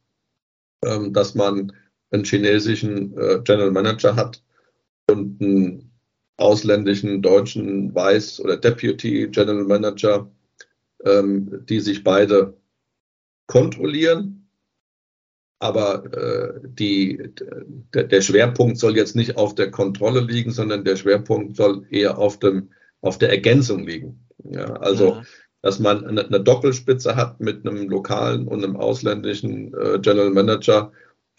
[0.82, 1.72] ähm, dass man
[2.11, 4.43] einen chinesischen äh, General Manager hat,
[5.11, 5.93] und einen
[6.37, 10.31] ausländischen deutschen Vice oder Deputy General Manager,
[11.05, 12.55] ähm, die sich beide
[13.47, 14.49] kontrollieren.
[15.59, 17.31] Aber äh, die,
[17.95, 22.19] der, der Schwerpunkt soll jetzt nicht auf der Kontrolle liegen, sondern der Schwerpunkt soll eher
[22.19, 24.27] auf, dem, auf der Ergänzung liegen.
[24.45, 25.23] Ja, also, ja.
[25.63, 30.93] dass man eine, eine, Doppelspitze hat mit einem lokalen und einem ausländischen äh, General Manager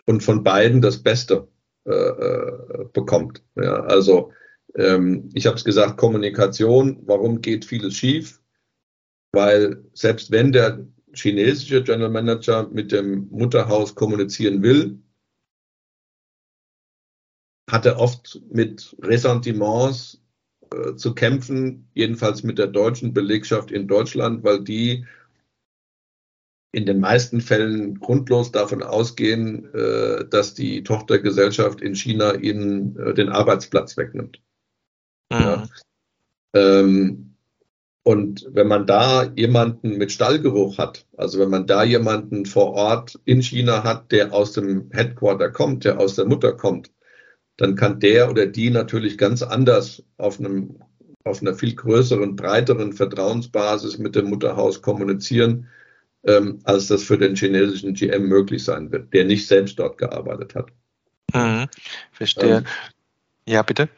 [0.07, 1.47] und von beiden das Beste
[1.87, 3.43] äh, äh, bekommt.
[3.55, 4.33] Ja, also
[4.75, 8.41] ähm, ich habe es gesagt, Kommunikation, warum geht vieles schief?
[9.31, 14.99] Weil selbst wenn der chinesische General Manager mit dem Mutterhaus kommunizieren will,
[17.69, 20.21] hat er oft mit Ressentiments
[20.73, 25.05] äh, zu kämpfen, jedenfalls mit der deutschen Belegschaft in Deutschland, weil die
[26.71, 33.13] in den meisten Fällen grundlos davon ausgehen, äh, dass die Tochtergesellschaft in China ihnen äh,
[33.13, 34.41] den Arbeitsplatz wegnimmt.
[35.31, 35.39] Mhm.
[35.39, 35.67] Ja.
[36.53, 37.35] Ähm,
[38.03, 43.19] und wenn man da jemanden mit Stallgeruch hat, also wenn man da jemanden vor Ort
[43.25, 46.89] in China hat, der aus dem Headquarter kommt, der aus der Mutter kommt,
[47.57, 50.79] dann kann der oder die natürlich ganz anders auf einem
[51.25, 55.67] auf einer viel größeren, breiteren Vertrauensbasis mit dem Mutterhaus kommunizieren,
[56.23, 60.55] ähm, als das für den chinesischen GM möglich sein wird, der nicht selbst dort gearbeitet
[60.55, 60.71] hat.
[61.33, 61.67] Mhm,
[62.11, 62.57] verstehe.
[62.57, 62.65] Ähm,
[63.47, 63.89] ja, bitte.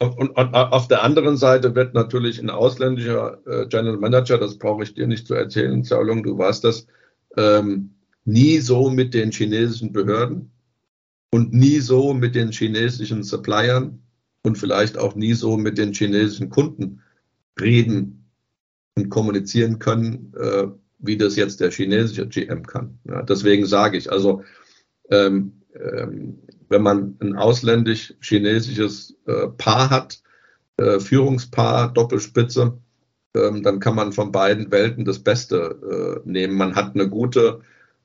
[0.00, 4.84] Und, und, auf der anderen Seite wird natürlich ein ausländischer äh, General Manager, das brauche
[4.84, 6.86] ich dir nicht zu erzählen, Zaulung, du weißt das,
[7.36, 7.94] ähm,
[8.24, 10.52] nie so mit den chinesischen Behörden
[11.30, 14.00] und nie so mit den chinesischen Suppliern
[14.42, 17.02] und vielleicht auch nie so mit den chinesischen Kunden
[17.60, 18.30] reden
[18.94, 20.68] und kommunizieren können, äh,
[20.98, 22.98] wie das jetzt der chinesische GM kann.
[23.04, 24.42] Ja, deswegen sage ich, also
[25.10, 26.38] ähm, ähm,
[26.68, 30.22] wenn man ein ausländisch-chinesisches äh, Paar hat,
[30.76, 32.78] äh, Führungspaar, Doppelspitze,
[33.34, 36.56] ähm, dann kann man von beiden Welten das Beste äh, nehmen.
[36.56, 37.60] Man hat eine gute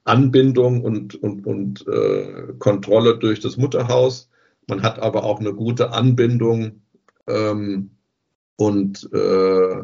[0.06, 4.30] Anbindung und, und, und äh, Kontrolle durch das Mutterhaus.
[4.68, 6.82] Man hat aber auch eine gute Anbindung
[7.28, 7.91] ähm,
[8.56, 9.84] und äh,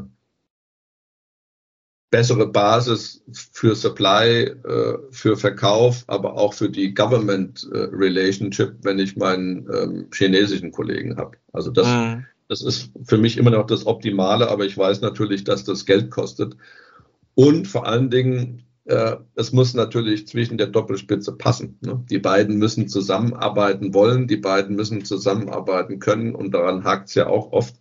[2.12, 9.00] bessere Basis für Supply, äh, für Verkauf, aber auch für die Government äh, Relationship, wenn
[9.00, 11.38] ich meinen ähm, chinesischen Kollegen habe.
[11.54, 12.26] Also das, mhm.
[12.48, 16.10] das ist für mich immer noch das Optimale, aber ich weiß natürlich, dass das Geld
[16.10, 16.58] kostet.
[17.36, 21.78] Und vor allen Dingen, äh, es muss natürlich zwischen der Doppelspitze passen.
[21.82, 22.04] Ne?
[22.10, 27.28] Die beiden müssen zusammenarbeiten wollen, die beiden müssen zusammenarbeiten können und daran hakt es ja
[27.28, 27.76] auch oft.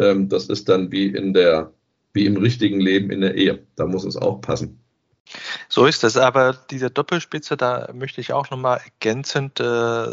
[0.00, 1.72] Ähm, das ist dann wie in der
[2.12, 3.66] wie im richtigen Leben in der Ehe.
[3.76, 4.78] Da muss es auch passen.
[5.68, 10.04] So ist es, aber diese Doppelspitze, da möchte ich auch nochmal ergänzend äh,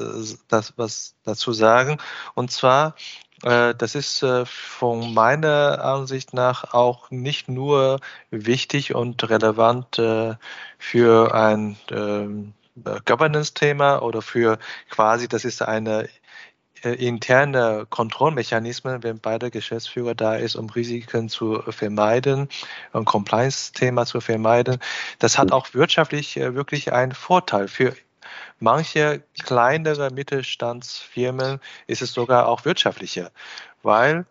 [0.48, 1.98] das, was dazu sagen.
[2.36, 2.96] Und zwar,
[3.44, 8.00] äh, das ist äh, von meiner Ansicht nach auch nicht nur
[8.32, 10.36] wichtig und relevant äh,
[10.78, 12.54] für ein ähm,
[13.06, 14.58] Governance-Thema oder für
[14.90, 16.08] quasi, das ist eine
[16.84, 22.50] interne Kontrollmechanismen, wenn beide Geschäftsführer da ist, um Risiken zu vermeiden,
[22.94, 24.80] ein Compliance-Thema zu vermeiden.
[25.20, 27.68] Das hat auch wirtschaftlich äh, wirklich einen Vorteil.
[27.68, 27.94] Für
[28.60, 33.32] manche kleinere Mittelstandsfirmen ist es sogar auch wirtschaftlicher,
[33.84, 34.26] weil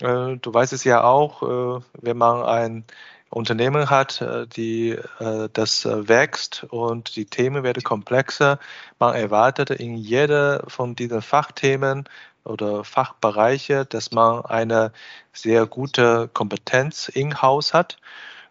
[0.00, 2.84] äh, du weißt es ja auch, äh, wenn man ein
[3.30, 8.58] Unternehmen hat, äh, die äh, das äh, wächst und die Themen werden komplexer.
[8.98, 12.08] Man erwartet in jeder von diesen Fachthemen
[12.44, 14.92] oder Fachbereiche, dass man eine
[15.32, 17.98] sehr gute Kompetenz in-house hat.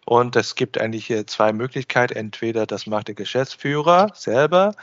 [0.06, 2.16] Und es gibt eigentlich zwei Möglichkeiten.
[2.16, 4.74] Entweder das macht der Geschäftsführer selber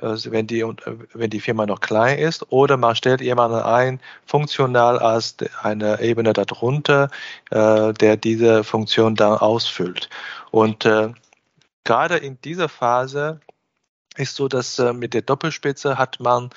[0.00, 0.64] wenn die,
[1.12, 6.32] wenn die Firma noch klein ist, oder man stellt jemanden ein, funktional als eine Ebene
[6.32, 7.10] darunter,
[7.50, 10.08] äh, der diese Funktion dann ausfüllt.
[10.50, 11.12] Und äh,
[11.84, 13.40] gerade in dieser Phase
[14.16, 16.50] ist so, dass äh, mit der Doppelspitze hat man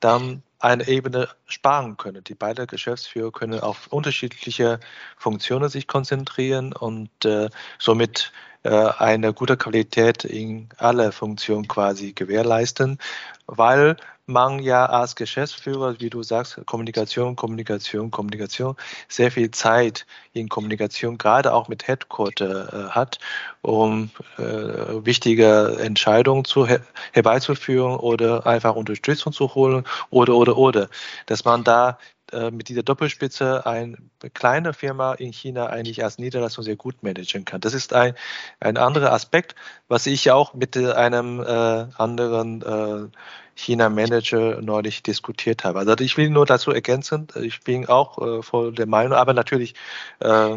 [0.00, 2.24] dann eine Ebene sparen können.
[2.24, 4.80] Die beiden Geschäftsführer können auf unterschiedliche
[5.16, 12.98] Funktionen sich konzentrieren und äh, somit äh, eine gute Qualität in alle Funktionen quasi gewährleisten,
[13.46, 13.96] weil
[14.26, 18.76] man ja als Geschäftsführer, wie du sagst, Kommunikation, Kommunikation, Kommunikation,
[19.08, 23.18] sehr viel Zeit in Kommunikation, gerade auch mit Headquarter äh, hat,
[23.62, 26.80] um äh, wichtige Entscheidungen zu, her
[27.12, 30.88] herbeizuführen oder einfach Unterstützung zu holen oder, oder, oder.
[31.26, 31.98] Dass man da
[32.34, 33.96] äh, mit dieser Doppelspitze eine
[34.34, 37.60] kleine Firma in China eigentlich als Niederlassung sehr gut managen kann.
[37.60, 38.14] Das ist ein,
[38.60, 39.54] ein anderer Aspekt,
[39.88, 43.08] was ich auch mit einem äh, anderen äh,
[43.54, 45.78] China-Manager neulich diskutiert habe.
[45.78, 49.74] Also ich will nur dazu ergänzen, ich bin auch äh, voll der Meinung, aber natürlich
[50.20, 50.56] äh,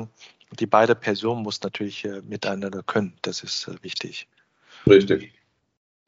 [0.59, 3.13] die beiden Personen muss natürlich äh, miteinander können.
[3.21, 4.27] Das ist wichtig.
[4.87, 5.33] Richtig.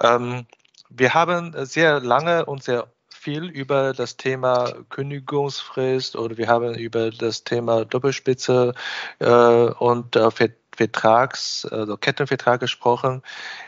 [0.02, 0.46] Ähm,
[0.90, 2.88] wir haben sehr lange und sehr
[3.20, 8.74] viel über das Thema Kündigungsfrist oder wir haben über das Thema Doppelspitze
[9.20, 10.30] äh, und äh,
[10.76, 13.22] Vertrags, also Kettenvertrag gesprochen.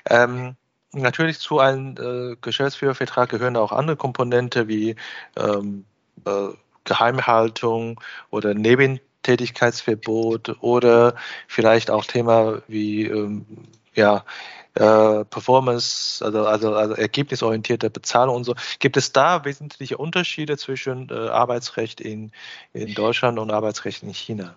[0.10, 0.56] Ähm,
[0.94, 4.96] natürlich zu einem äh, Geschäftsführervertrag gehören auch andere Komponenten wie
[5.36, 5.84] ähm,
[6.26, 6.48] äh,
[6.86, 8.00] Geheimhaltung
[8.30, 11.16] oder Nebentätigkeitsverbot oder
[11.48, 13.46] vielleicht auch Thema wie ähm,
[13.94, 14.26] ja,
[14.74, 18.56] äh, Performance, also, also, also ergebnisorientierte Bezahlung und so.
[18.80, 22.32] Gibt es da wesentliche Unterschiede zwischen äh, Arbeitsrecht in,
[22.74, 24.56] in Deutschland und Arbeitsrecht in China?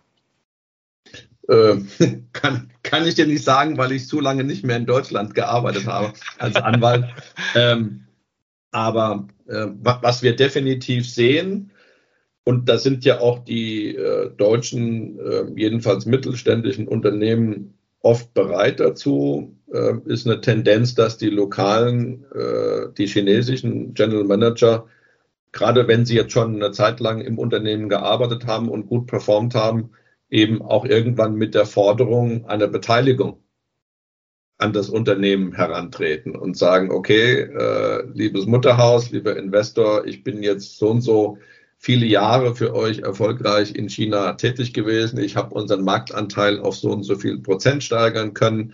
[1.49, 1.79] Äh,
[2.33, 5.87] kann, kann ich dir nicht sagen, weil ich zu lange nicht mehr in Deutschland gearbeitet
[5.87, 7.07] habe als Anwalt.
[7.55, 8.07] ähm,
[8.71, 11.71] aber äh, was wir definitiv sehen,
[12.47, 19.57] und da sind ja auch die äh, deutschen, äh, jedenfalls mittelständischen Unternehmen oft bereit dazu,
[19.73, 24.87] äh, ist eine Tendenz, dass die lokalen, äh, die chinesischen General Manager
[25.55, 29.55] gerade wenn sie jetzt schon eine Zeit lang im Unternehmen gearbeitet haben und gut performt
[29.55, 29.91] haben,
[30.29, 33.41] eben auch irgendwann mit der Forderung einer Beteiligung
[34.59, 40.79] an das Unternehmen herantreten und sagen, okay, äh, liebes Mutterhaus, lieber Investor, ich bin jetzt
[40.79, 41.39] so und so
[41.85, 45.19] viele Jahre für euch erfolgreich in China tätig gewesen.
[45.19, 48.73] Ich habe unseren Marktanteil auf so und so viel Prozent steigern können.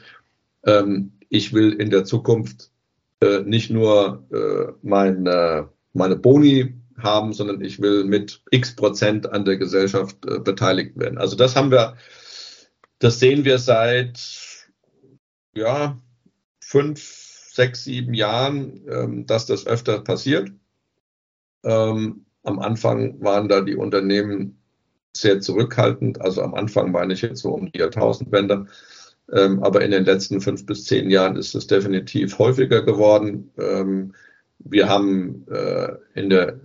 [0.65, 2.71] Ähm, ich will in der Zukunft
[3.21, 9.45] äh, nicht nur äh, meine, meine Boni haben, sondern ich will mit x Prozent an
[9.45, 11.19] der Gesellschaft äh, beteiligt werden.
[11.19, 11.97] Also das haben wir,
[13.01, 14.21] das sehen wir seit
[15.57, 15.99] ja,
[16.61, 20.53] fünf, sechs, sieben Jahren, ähm, dass das öfter passiert.
[21.65, 24.59] Ähm, am Anfang waren da die Unternehmen
[25.17, 26.21] sehr zurückhaltend.
[26.21, 28.67] Also am Anfang meine ich jetzt so um die Jahrtausendwende.
[29.33, 33.51] Ähm, aber in den letzten fünf bis zehn Jahren ist es definitiv häufiger geworden.
[33.59, 34.15] Ähm,
[34.59, 36.61] wir haben äh, in der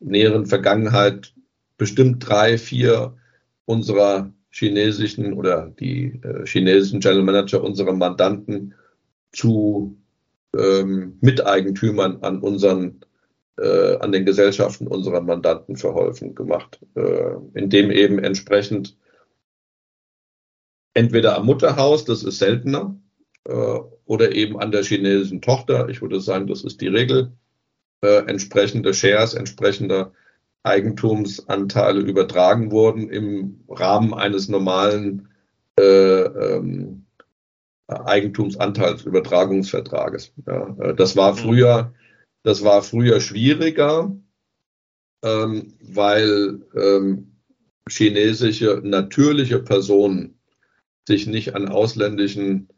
[0.00, 1.34] näheren Vergangenheit
[1.76, 3.16] bestimmt drei, vier
[3.64, 8.74] unserer chinesischen oder die äh, chinesischen General Manager unserer Mandanten
[9.32, 9.96] zu
[10.56, 13.00] ähm, Miteigentümern an unseren
[13.58, 18.96] äh, an den Gesellschaften unserer Mandanten verholfen gemacht, äh, indem eben entsprechend
[20.94, 22.96] entweder am Mutterhaus, das ist seltener,
[23.44, 27.32] äh, oder eben an der chinesischen Tochter, ich würde sagen, das ist die Regel,
[28.02, 30.12] äh, entsprechende Shares, entsprechende
[30.62, 35.28] Eigentumsanteile übertragen wurden im Rahmen eines normalen
[35.78, 37.04] äh, ähm,
[37.88, 40.32] Eigentumsanteilsübertragungsvertrages.
[40.46, 41.36] Ja, äh, das war mhm.
[41.36, 41.92] früher
[42.44, 44.14] das war früher schwieriger,
[45.24, 47.32] ähm, weil ähm,
[47.88, 50.38] chinesische natürliche Personen
[51.08, 52.68] sich nicht an ausländischen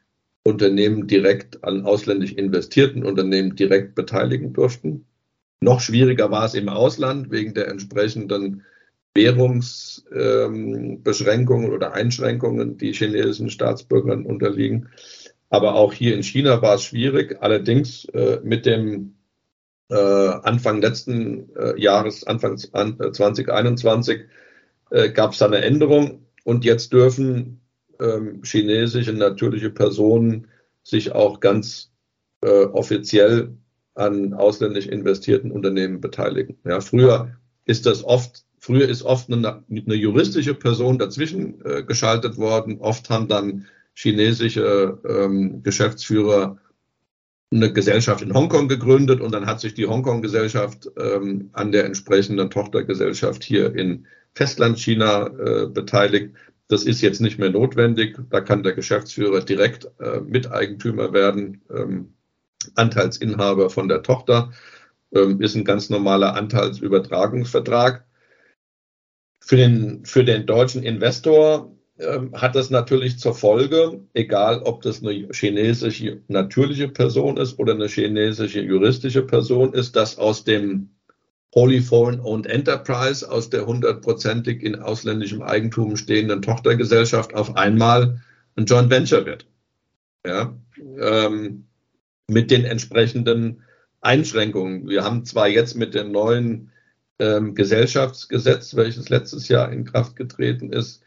[0.45, 5.07] Unternehmen direkt, an ausländisch investierten Unternehmen direkt beteiligen durften.
[5.61, 8.63] Noch schwieriger war es im Ausland wegen der entsprechenden
[9.15, 14.91] Währungsbeschränkungen ähm, oder Einschränkungen, die chinesischen Staatsbürgern unterliegen.
[15.49, 17.39] Aber auch hier in China war es schwierig.
[17.41, 19.17] Allerdings äh, mit dem
[19.89, 24.23] äh, Anfang letzten äh, Jahres, Anfang an, 2021,
[24.91, 27.61] äh, gab es eine Änderung und jetzt dürfen
[28.01, 30.49] ähm, chinesische natürliche Personen
[30.83, 31.91] sich auch ganz
[32.43, 33.57] äh, offiziell
[33.95, 36.59] an ausländisch investierten Unternehmen beteiligen.
[36.65, 42.37] Ja, früher ist das oft, früher ist oft eine, eine juristische Person dazwischen äh, geschaltet
[42.37, 42.79] worden.
[42.79, 46.59] Oft haben dann chinesische ähm, Geschäftsführer
[47.53, 52.51] eine Gesellschaft in Hongkong gegründet und dann hat sich die Hongkong-Gesellschaft ähm, an der entsprechenden
[52.51, 56.35] Tochtergesellschaft hier in Festlandchina äh, beteiligt.
[56.69, 58.19] Das ist jetzt nicht mehr notwendig.
[58.31, 62.15] Da kann der Geschäftsführer direkt äh, Miteigentümer werden, ähm,
[62.75, 64.51] Anteilsinhaber von der Tochter.
[65.15, 68.05] Ähm, ist ein ganz normaler Anteilsübertragungsvertrag.
[69.41, 75.29] Für den, für den deutschen Investor hat das natürlich zur Folge, egal ob das eine
[75.33, 80.91] chinesische natürliche Person ist oder eine chinesische juristische Person ist, dass aus dem
[81.55, 88.21] Holy Foreign Owned Enterprise, aus der hundertprozentig in ausländischem Eigentum stehenden Tochtergesellschaft auf einmal
[88.57, 89.47] ein Joint Venture wird.
[90.27, 90.55] Ja,
[91.01, 91.67] ähm,
[92.29, 93.63] mit den entsprechenden
[94.03, 94.87] Einschränkungen.
[94.87, 96.73] Wir haben zwar jetzt mit dem neuen
[97.19, 101.03] ähm, Gesellschaftsgesetz, welches letztes Jahr in Kraft getreten ist,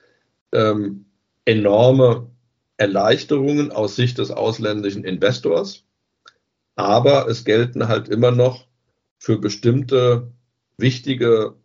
[0.51, 1.05] ähm,
[1.45, 2.29] enorme
[2.77, 5.85] Erleichterungen aus Sicht des ausländischen Investors,
[6.75, 8.67] aber es gelten halt immer noch
[9.17, 10.31] für bestimmte
[10.77, 11.55] wichtige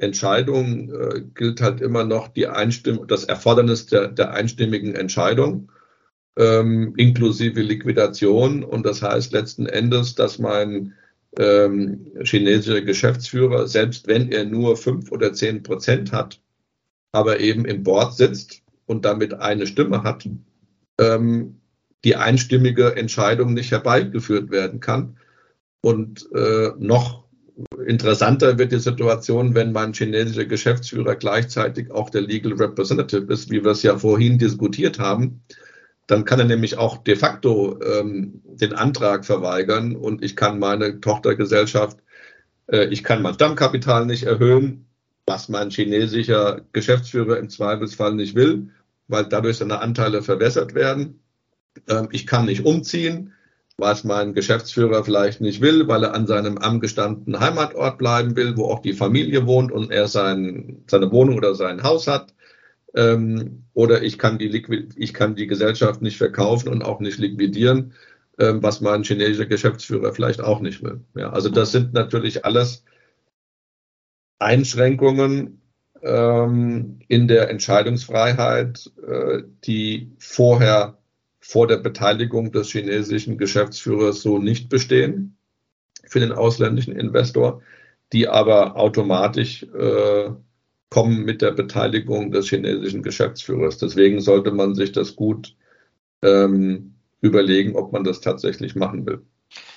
[0.00, 5.70] Entscheidungen äh, gilt halt immer noch die Einstimmung, das Erfordernis der, der einstimmigen Entscheidung
[6.36, 8.64] ähm, inklusive Liquidation.
[8.64, 10.94] Und das heißt letzten Endes, dass mein
[11.38, 16.40] ähm, chinesischer Geschäftsführer, selbst wenn er nur fünf oder zehn Prozent hat,
[17.12, 20.28] aber eben im Board sitzt und damit eine Stimme hat,
[20.98, 21.60] ähm,
[22.04, 25.16] die einstimmige Entscheidung nicht herbeigeführt werden kann.
[25.82, 27.24] Und äh, noch
[27.86, 33.62] interessanter wird die Situation, wenn mein chinesischer Geschäftsführer gleichzeitig auch der Legal Representative ist, wie
[33.62, 35.42] wir es ja vorhin diskutiert haben.
[36.06, 41.00] Dann kann er nämlich auch de facto ähm, den Antrag verweigern und ich kann meine
[41.00, 41.98] Tochtergesellschaft,
[42.66, 44.89] äh, ich kann mein Stammkapital nicht erhöhen
[45.26, 48.70] was mein chinesischer Geschäftsführer im Zweifelsfall nicht will,
[49.08, 51.20] weil dadurch seine Anteile verwässert werden.
[51.88, 53.32] Ähm, ich kann nicht umziehen,
[53.80, 58.66] was mein Geschäftsführer vielleicht nicht will, weil er an seinem angestammten Heimatort bleiben will, wo
[58.66, 62.34] auch die Familie wohnt und er sein, seine Wohnung oder sein Haus hat.
[62.94, 64.48] Ähm, oder ich kann, die
[64.96, 67.94] ich kann die Gesellschaft nicht verkaufen und auch nicht liquidieren,
[68.38, 71.00] ähm, was mein chinesischer Geschäftsführer vielleicht auch nicht will.
[71.14, 72.84] Ja, also das sind natürlich alles
[74.40, 75.60] Einschränkungen
[76.02, 80.98] ähm, in der Entscheidungsfreiheit, äh, die vorher
[81.40, 85.36] vor der Beteiligung des chinesischen Geschäftsführers so nicht bestehen
[86.06, 87.62] für den ausländischen Investor,
[88.12, 90.30] die aber automatisch äh,
[90.88, 93.78] kommen mit der Beteiligung des chinesischen Geschäftsführers.
[93.78, 95.56] Deswegen sollte man sich das gut
[96.22, 99.22] ähm, überlegen, ob man das tatsächlich machen will.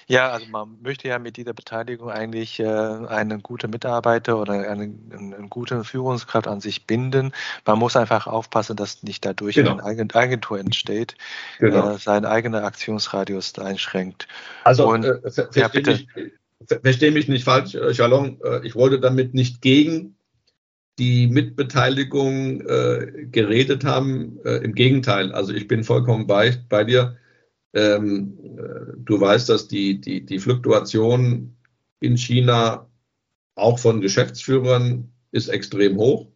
[0.07, 4.93] Ja, also man möchte ja mit dieser Beteiligung eigentlich äh, einen guten Mitarbeiter oder eine,
[5.11, 7.31] eine, gute Führungskraft an sich binden.
[7.65, 9.77] Man muss einfach aufpassen, dass nicht dadurch genau.
[9.77, 11.15] eine Agentur entsteht,
[11.59, 11.93] genau.
[11.93, 14.27] äh, seinen eigenen Aktionsradius einschränkt.
[14.63, 16.07] Also Und, äh, ver ja, verstehe, mich,
[16.81, 18.39] verstehe mich nicht falsch, äh, Chalon.
[18.43, 20.15] Äh, ich wollte damit nicht gegen
[20.99, 24.39] die Mitbeteiligung äh, geredet haben.
[24.45, 27.17] Äh, Im Gegenteil, also ich bin vollkommen bei, bei dir.
[27.73, 31.55] Ähm, äh, du weißt, dass die, die, die Fluktuation
[31.99, 32.87] in China
[33.55, 36.27] auch von Geschäftsführern ist extrem hoch.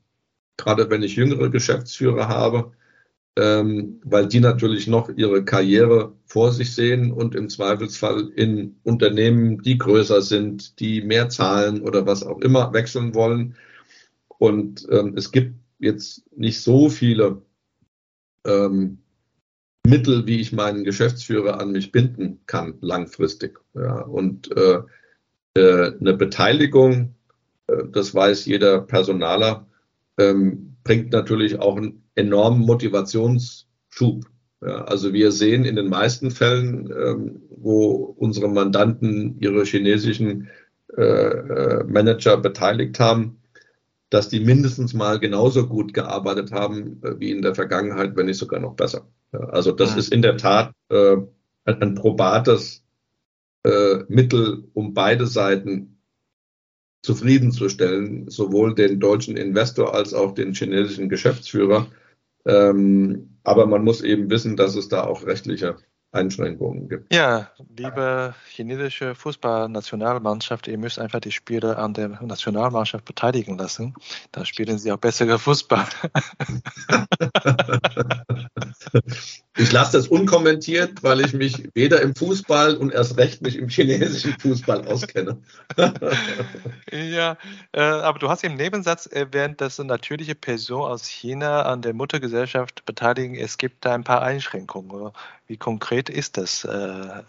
[0.57, 2.71] Gerade wenn ich jüngere Geschäftsführer habe,
[3.37, 9.61] ähm, weil die natürlich noch ihre Karriere vor sich sehen und im Zweifelsfall in Unternehmen,
[9.61, 13.55] die größer sind, die mehr zahlen oder was auch immer wechseln wollen.
[14.39, 17.43] Und ähm, es gibt jetzt nicht so viele
[18.43, 18.99] ähm,
[19.87, 23.59] Mittel, wie ich meinen Geschäftsführer an mich binden kann, langfristig.
[23.73, 24.79] Ja, und äh,
[25.55, 27.15] äh, eine Beteiligung,
[27.67, 29.67] äh, das weiß jeder Personaler,
[30.17, 34.25] ähm, bringt natürlich auch einen enormen Motivationsschub.
[34.61, 40.49] Ja, also wir sehen in den meisten Fällen, ähm, wo unsere Mandanten ihre chinesischen
[40.97, 43.41] äh, äh, Manager beteiligt haben,
[44.09, 48.59] dass die mindestens mal genauso gut gearbeitet haben wie in der Vergangenheit, wenn nicht sogar
[48.59, 49.07] noch besser.
[49.31, 49.97] Also das ja.
[49.97, 51.17] ist in der Tat äh,
[51.65, 52.83] ein probates
[53.63, 56.01] äh, Mittel, um beide Seiten
[57.01, 61.87] zufriedenzustellen, sowohl den deutschen Investor als auch den chinesischen Geschäftsführer.
[62.45, 65.77] Ähm, aber man muss eben wissen, dass es da auch rechtliche
[66.11, 67.13] Einschränkungen gibt.
[67.13, 73.93] Ja, liebe chinesische Fußballnationalmannschaft, ihr müsst einfach die Spieler an der Nationalmannschaft beteiligen lassen.
[74.31, 75.85] Da spielen sie auch bessere Fußball.
[79.57, 83.67] ich lasse das unkommentiert, weil ich mich weder im Fußball und erst recht nicht im
[83.67, 85.41] chinesischen Fußball auskenne.
[86.91, 87.37] ja,
[87.73, 92.85] äh, aber du hast im Nebensatz erwähnt, dass natürliche Personen aus China an der Muttergesellschaft
[92.85, 93.35] beteiligen.
[93.35, 95.11] Es gibt da ein paar Einschränkungen.
[95.47, 96.65] Wie konkret ist das?
[96.65, 97.23] Äh,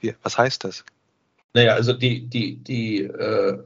[0.00, 0.84] wie, was heißt das?
[1.54, 3.58] Naja, also die, die, die, äh,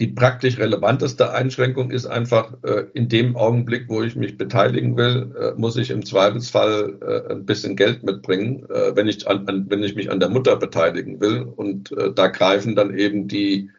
[0.00, 5.34] die praktisch relevanteste Einschränkung ist einfach, äh, in dem Augenblick, wo ich mich beteiligen will,
[5.38, 9.66] äh, muss ich im Zweifelsfall äh, ein bisschen Geld mitbringen, äh, wenn, ich an, an,
[9.68, 11.42] wenn ich mich an der Mutter beteiligen will.
[11.42, 13.70] Und äh, da greifen dann eben die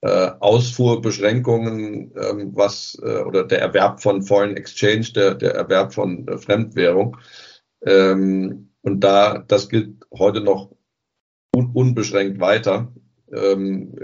[0.00, 6.26] äh, Ausfuhrbeschränkungen, ähm, was äh, oder der Erwerb von Foreign Exchange, der, der Erwerb von
[6.28, 7.16] äh, Fremdwährung.
[7.82, 10.70] Ähm, und da, das gilt heute noch
[11.54, 12.92] un unbeschränkt weiter,
[13.32, 13.94] ähm,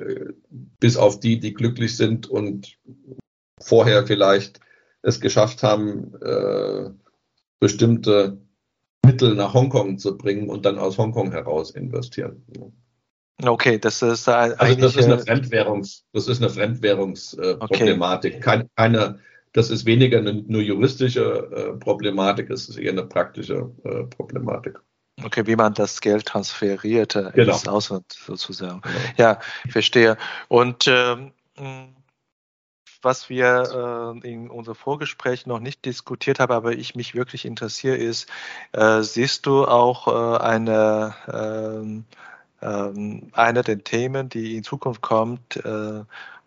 [0.81, 2.79] bis auf die, die glücklich sind und
[3.61, 4.61] vorher vielleicht
[5.03, 6.91] es geschafft haben, äh,
[7.61, 8.39] bestimmte
[9.05, 12.45] Mittel nach Hongkong zu bringen und dann aus Hongkong heraus investieren.
[13.43, 18.41] Okay, das ist also das ist eine Fremdwährungs, das ist eine Fremdwährungsproblematik, äh, okay.
[18.41, 19.18] keine, keine
[19.55, 24.80] das ist weniger eine, nur juristische äh, Problematik, es ist eher eine praktische äh, Problematik.
[25.22, 27.52] Okay, wie man das Geld transferiert äh, genau.
[27.52, 28.82] ins Ausland sozusagen.
[28.82, 28.98] Genau.
[29.16, 29.38] Ja,
[29.70, 30.18] verstehe.
[30.48, 31.32] Und ähm,
[33.00, 37.96] was wir äh, in unserem Vorgespräch noch nicht diskutiert haben, aber ich mich wirklich interessiere,
[37.96, 38.28] ist,
[38.72, 42.05] äh, siehst du auch äh, eine, ähm,
[42.61, 46.02] ähm, eine der Themen, die in Zukunft kommt, äh,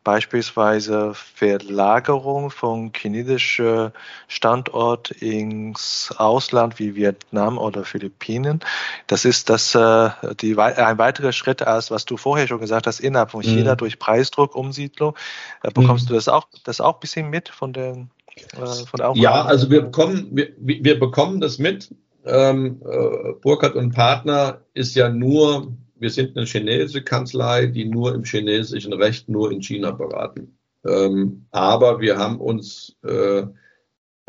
[0.07, 3.91] beispielsweise Verlagerung von chinesischen
[4.29, 8.61] Standort ins Ausland wie Vietnam oder Philippinen.
[9.07, 13.01] Das ist das, äh, die, ein weiterer Schritt, als was du vorher schon gesagt hast,
[13.01, 13.77] innerhalb von China mhm.
[13.79, 15.13] durch Preisdruck, Umsiedlung.
[15.61, 16.07] Äh, bekommst mhm.
[16.07, 18.09] du das auch, das auch ein bisschen mit von den
[18.53, 21.93] äh, Ja, also wir bekommen, wir, wir bekommen das mit.
[22.23, 28.13] Ähm, äh, Burkhardt und Partner ist ja nur wir sind eine chinesische Kanzlei, die nur
[28.13, 30.57] im chinesischen Recht nur in China beraten.
[30.85, 33.43] Ähm, aber wir haben uns, äh,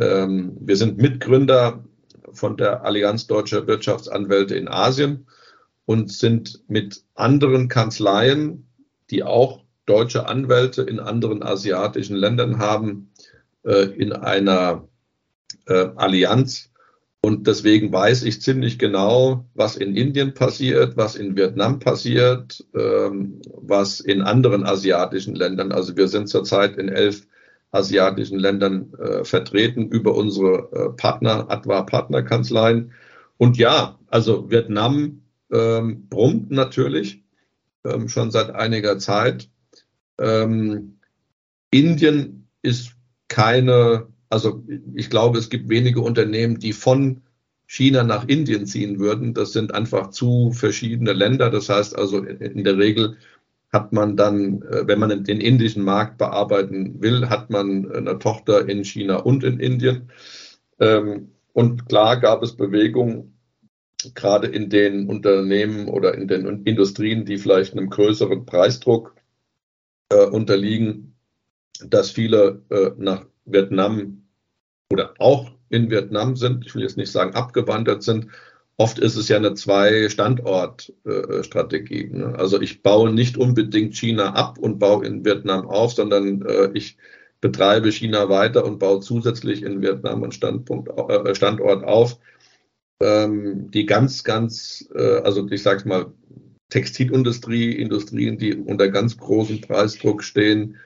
[0.01, 1.85] ähm, wir sind Mitgründer
[2.33, 5.27] von der Allianz Deutscher Wirtschaftsanwälte in Asien
[5.87, 8.67] und sind mit anderen Kanzleien,
[9.11, 13.11] die auch deutsche Anwälte in anderen asiatischen Ländern haben,
[13.65, 14.87] äh, in einer
[15.67, 16.71] äh, Allianz
[17.21, 23.43] Und deswegen weiß ich ziemlich genau, was in Indien passiert, was in Vietnam passiert, ähm,
[23.55, 25.73] was in anderen asiatischen Ländern.
[25.73, 27.27] Also wir sind zurzeit in elf
[27.71, 32.93] asiatischen Ländern äh, vertreten über unsere äh, Partner, Adva Partnerkanzleien.
[33.37, 37.25] Und ja, also Vietnam ähm, brummt natürlich
[37.85, 39.49] ähm, schon seit einiger Zeit.
[40.19, 40.99] Ähm,
[41.71, 42.93] Indien ist
[43.29, 44.65] keine also
[44.95, 47.23] ich glaube, es gibt wenige Unternehmen, die von
[47.67, 49.35] China nach Indien ziehen würden.
[49.35, 51.51] Das sind einfach zu verschiedene Länder.
[51.51, 53.17] Das heißt also in der Regel
[53.73, 58.69] hat man dann, äh, wenn man den indischen Markt bearbeiten will, hat man eine Tochter
[58.69, 60.11] in China und in Indien.
[60.81, 63.39] Ähm, und klar gab es Bewegungen,
[64.15, 69.15] gerade in den Unternehmen oder in den Industrien, die vielleicht einem größeren Preisdruck
[70.11, 71.17] äh, unterliegen,
[71.85, 74.23] dass viele äh, nach Vietnam
[74.93, 78.29] oder auch in Vietnam sind, ich will jetzt nicht sagen abgewandert sind,
[78.79, 82.11] oft ist es ja eine Zwei-Standort-Strategie.
[82.13, 82.35] Ne?
[82.39, 86.97] Also ich baue nicht unbedingt China ab und baue in Vietnam auf, sondern äh, ich
[87.41, 92.19] betreibe China weiter und baue zusätzlich in Vietnam einen Standpunkt, äh, Standort auf.
[93.01, 96.13] Ähm, die ganz, ganz, äh, also ich sage mal,
[96.71, 100.77] Textilindustrie, Industrien, die unter ganz großem Preisdruck stehen,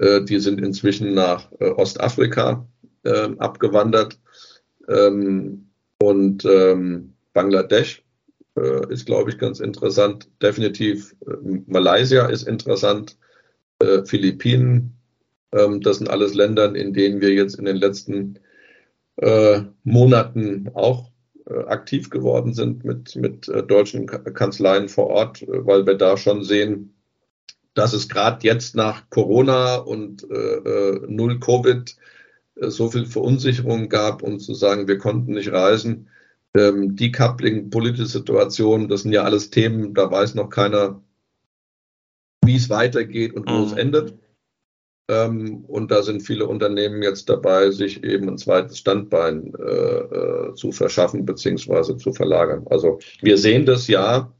[0.00, 2.66] die sind inzwischen nach äh, Ostafrika
[3.04, 4.18] äh, abgewandert.
[4.88, 5.68] Ähm,
[5.98, 8.02] und ähm, Bangladesch
[8.56, 10.28] äh, ist, glaube ich, ganz interessant.
[10.40, 11.34] Definitiv äh,
[11.66, 13.16] Malaysia ist interessant.
[13.78, 14.96] Äh, Philippinen,
[15.52, 18.38] ähm, das sind alles Länder, in denen wir jetzt in den letzten
[19.84, 21.10] Monaten auch
[21.66, 26.94] aktiv geworden sind mit, mit deutschen Kanzleien vor Ort, weil wir da schon sehen,
[27.74, 31.96] dass es gerade jetzt nach Corona und äh, äh, null Covid
[32.56, 36.08] äh, so viel Verunsicherung gab und zu sagen, wir konnten nicht reisen.
[36.54, 41.02] Ähm, Decoupling, politische Situation, das sind ja alles Themen, da weiß noch keiner,
[42.44, 43.64] wie es weitergeht und wo mhm.
[43.64, 44.18] es endet.
[45.08, 50.54] Ähm, und da sind viele Unternehmen jetzt dabei, sich eben ein zweites Standbein äh, äh,
[50.54, 52.66] zu verschaffen beziehungsweise zu verlagern.
[52.70, 54.32] Also wir sehen das ja,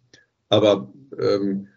[0.51, 1.69] aber ähm,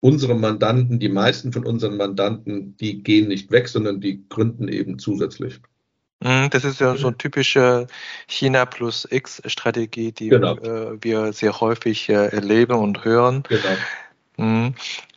[0.00, 4.98] unsere Mandanten, die meisten von unseren Mandanten, die gehen nicht weg, sondern die gründen eben
[4.98, 5.60] zusätzlich.
[6.20, 7.86] Mhm, das ist ja so eine typische
[8.26, 10.56] China plus X-Strategie, die genau.
[10.56, 13.44] äh, wir sehr häufig äh, erleben und hören.
[13.48, 13.76] Genau.
[14.36, 14.74] Mhm.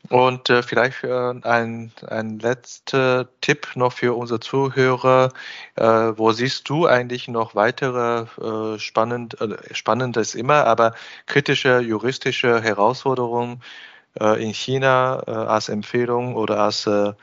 [0.09, 5.31] Und äh, vielleicht ein, ein letzter Tipp noch für unsere Zuhörer.
[5.77, 8.25] Wo siehst du eigentlich noch weitere
[8.77, 9.37] spannend,
[9.71, 10.95] spannendes immer, aber
[11.27, 13.61] kritische juristische Herausforderungen
[14.19, 17.13] in China äh, als Empfehlung oder als, äh,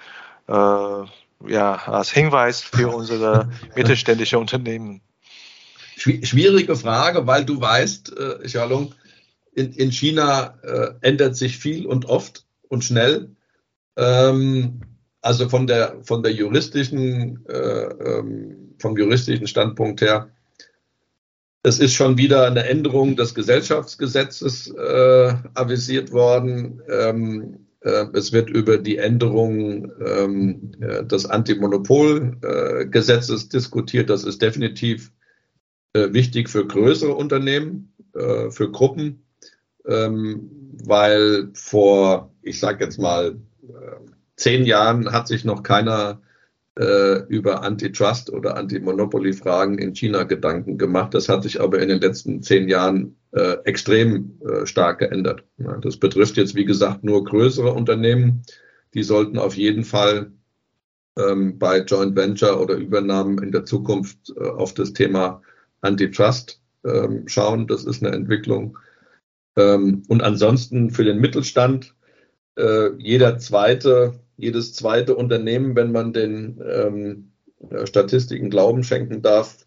[0.49, 5.01] ja, als Hinweis für unsere mittelständische Unternehmen?
[5.97, 8.95] Schwierige Frage, weil du weißt, äh, Xiaolong,
[9.55, 13.35] in, in China äh, ändert sich viel und oft und schnell.
[13.97, 14.81] Ähm,
[15.21, 20.31] also von der, von der juristischen, äh, ähm, vom juristischen Standpunkt her
[21.63, 26.83] es ist schon wieder eine Änderung des Gesellschaftsgesetzes äh, avisiert worden.
[26.89, 34.09] Ähm, äh, es wird über die Änderung ähm, äh, des Antimonopolgesetzes diskutiert.
[34.11, 35.13] Das ist definitiv
[35.95, 39.25] äh, wichtig für größere Unternehmen, äh, für Gruppen,
[39.87, 40.51] ähm,
[40.85, 43.97] weil vor, ich sage jetzt mal, äh,
[44.37, 46.23] zehn Jahren hat sich noch keiner
[46.79, 51.13] äh, über Antitrust oder Anti-Monopoly-Fragen in China Gedanken gemacht.
[51.13, 55.45] Das hat sich aber in den letzten zehn Jahren äh, extrem äh, stark geändert.
[55.59, 58.43] Ja, das betrifft jetzt, wie gesagt, nur größere Unternehmen.
[58.95, 60.31] Die sollten auf jeden Fall
[61.19, 65.43] ähm, bei Joint Venture oder Übernahmen in der Zukunft äh, auf das Thema
[65.81, 67.67] Antitrust ähm, schauen.
[67.67, 68.79] Das ist eine Entwicklung.
[69.57, 71.95] Ähm, und ansonsten für den Mittelstand,
[72.57, 77.33] äh, jeder zweite jedes zweite Unternehmen, wenn man den ähm,
[77.71, 79.67] äh, Statistiken Glauben schenken darf,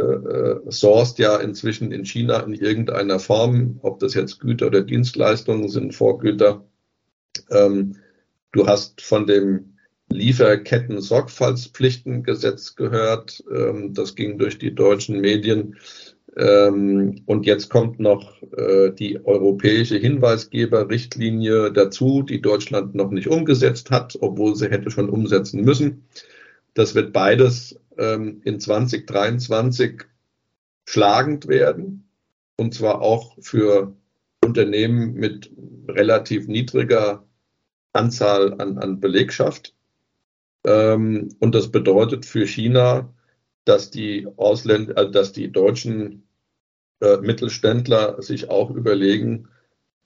[0.00, 4.82] äh, äh, sourced ja inzwischen in China in irgendeiner Form, ob das jetzt Güter oder
[4.82, 6.64] Dienstleistungen sind, Vorgüter.
[7.50, 7.96] Ähm,
[8.52, 9.76] du hast von dem
[10.10, 13.42] Lieferketten-Sorgfaltspflichtengesetz gehört.
[13.50, 15.78] Ähm, das ging durch die deutschen Medien.
[16.36, 23.90] Ähm, und jetzt kommt noch äh, die europäische Hinweisgeberrichtlinie dazu, die Deutschland noch nicht umgesetzt
[23.90, 26.04] hat, obwohl sie hätte schon umsetzen müssen.
[26.74, 30.04] Das wird beides ähm, in 2023
[30.86, 32.08] schlagend werden.
[32.56, 33.94] Und zwar auch für
[34.42, 35.50] Unternehmen mit
[35.88, 37.24] relativ niedriger
[37.92, 39.74] Anzahl an, an Belegschaft.
[40.64, 43.12] Ähm, und das bedeutet für China,
[43.64, 46.26] dass die Ausländer, äh, dass die deutschen
[47.00, 49.48] äh, Mittelständler sich auch überlegen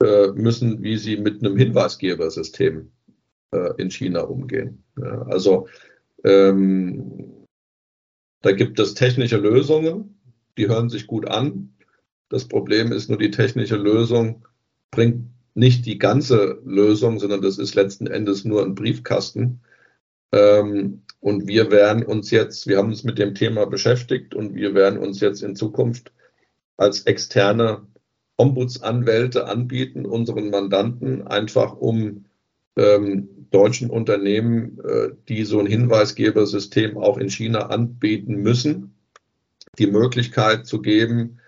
[0.02, 2.90] äh, müssen, wie sie mit einem Hinweisgebersystem
[3.52, 4.84] äh, in China umgehen.
[4.98, 5.68] Ja, also
[6.24, 7.46] ähm,
[8.42, 10.20] da gibt es technische Lösungen,
[10.58, 11.74] die hören sich gut an.
[12.28, 14.46] Das Problem ist nur, die technische Lösung
[14.90, 19.60] bringt nicht die ganze Lösung, sondern das ist letzten Endes nur ein Briefkasten.
[20.32, 24.76] Ähm, und wir werden uns jetzt, wir haben uns mit dem Thema beschäftigt und wir
[24.76, 26.12] werden uns jetzt in Zukunft
[26.76, 27.84] als externe
[28.36, 32.26] Ombudsanwälte anbieten, unseren Mandanten, einfach um
[32.76, 38.94] ähm, deutschen Unternehmen, äh, die so ein Hinweisgebersystem auch in China anbieten müssen,
[39.80, 41.40] die Möglichkeit zu geben,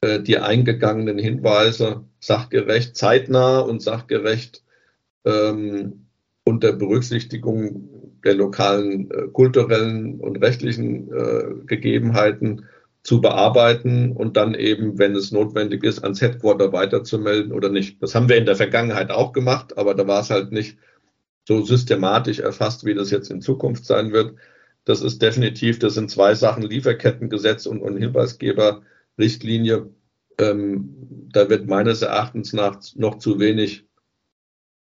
[0.00, 4.64] äh, die eingegangenen Hinweise sachgerecht, zeitnah und sachgerecht
[5.24, 6.06] ähm,
[6.42, 12.66] unter Berücksichtigung der lokalen äh, kulturellen und rechtlichen äh, Gegebenheiten
[13.02, 18.02] zu bearbeiten und dann eben, wenn es notwendig ist, ans Headquarter weiterzumelden oder nicht.
[18.02, 20.76] Das haben wir in der Vergangenheit auch gemacht, aber da war es halt nicht
[21.48, 24.34] so systematisch erfasst, wie das jetzt in Zukunft sein wird.
[24.84, 29.90] Das ist definitiv, das sind zwei Sachen, Lieferkettengesetz und, und Hinweisgeberrichtlinie.
[30.38, 33.86] Ähm, da wird meines Erachtens nach noch zu wenig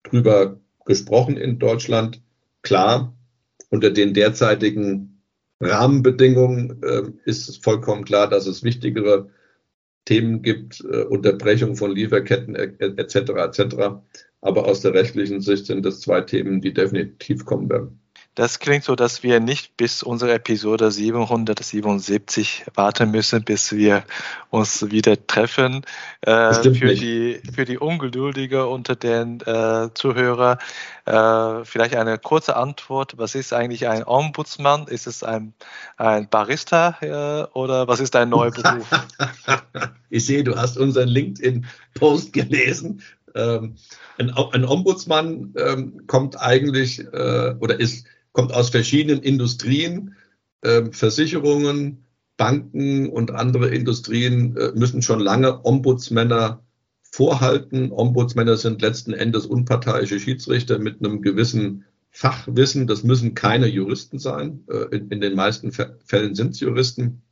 [0.04, 2.22] drüber gesprochen in Deutschland.
[2.62, 3.15] Klar,
[3.76, 5.20] unter den derzeitigen
[5.60, 9.28] Rahmenbedingungen äh, ist es vollkommen klar, dass es wichtigere
[10.06, 13.16] Themen gibt, äh, Unterbrechung von Lieferketten etc.
[13.16, 13.76] etc.
[14.40, 18.00] Aber aus der rechtlichen Sicht sind das zwei Themen, die definitiv kommen werden.
[18.36, 24.04] Das klingt so, dass wir nicht bis unsere Episode 777 warten müssen, bis wir
[24.50, 25.86] uns wieder treffen.
[26.20, 27.02] Äh, für, nicht.
[27.02, 30.58] die, für die Ungeduldige unter den äh, Zuhörern
[31.06, 33.14] äh, vielleicht eine kurze Antwort.
[33.16, 34.86] Was ist eigentlich ein Ombudsmann?
[34.86, 35.54] Ist es ein,
[35.96, 38.90] ein Barista äh, oder was ist ein neuer Beruf?
[40.10, 43.00] ich sehe, du hast unseren LinkedIn-Post gelesen.
[43.34, 43.76] Ähm,
[44.18, 48.04] ein, ein, Ombudsmann ähm, kommt eigentlich äh, oder ist
[48.36, 50.14] kommt aus verschiedenen Industrien,
[50.60, 52.04] äh, Versicherungen,
[52.36, 56.62] Banken und andere Industrien äh, müssen schon lange Ombudsmänner
[57.10, 57.90] vorhalten.
[57.92, 62.86] Ombudsmänner sind letzten Endes unparteiische Schiedsrichter mit einem gewissen Fachwissen.
[62.86, 64.64] Das müssen keine Juristen sein.
[64.68, 67.22] Äh, in, den meisten Fällen sind es Juristen,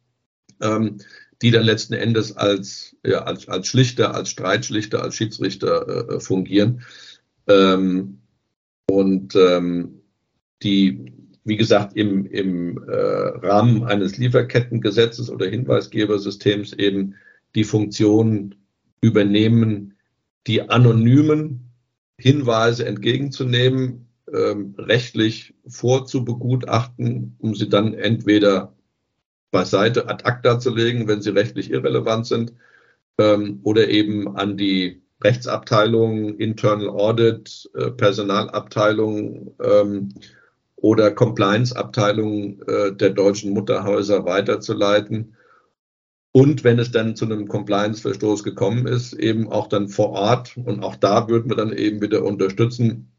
[0.63, 0.97] ähm,
[1.43, 6.81] die dann letzten Endes als, ja, als, als Schlichter, als Streitschlichter, als Schiedsrichter äh, fungieren.
[7.47, 8.21] Ähm,
[8.87, 10.01] und ähm,
[10.65, 11.12] die,
[11.45, 17.15] wie gesagt, im, im äh, Rahmen eines Lieferkettengesetzes oder Hinweisgebersystems eben
[17.55, 18.55] die Funktion
[19.01, 19.95] übernehmen,
[20.47, 21.71] die anonymen
[22.19, 28.75] Hinweise entgegenzunehmen, ähm, rechtlich vorzubegutachten, um sie dann entweder
[29.51, 32.55] beiseite ad acta zu legen, wenn sie rechtlich irrelevant sind,
[33.19, 40.09] ähm, oder eben an die Rechtsabteilung, Internal Audit, äh, Personalabteilung ähm,
[40.85, 45.35] oder Compliance-Abteilungen äh, der deutschen Mutterhäuser weiterzuleiten.
[46.30, 50.59] Und wenn es dann zu einem Compliance-Verstoß gekommen ist, eben auch dann vor Ort.
[50.59, 53.11] Und auch da würden wir dann eben wieder unterstützen,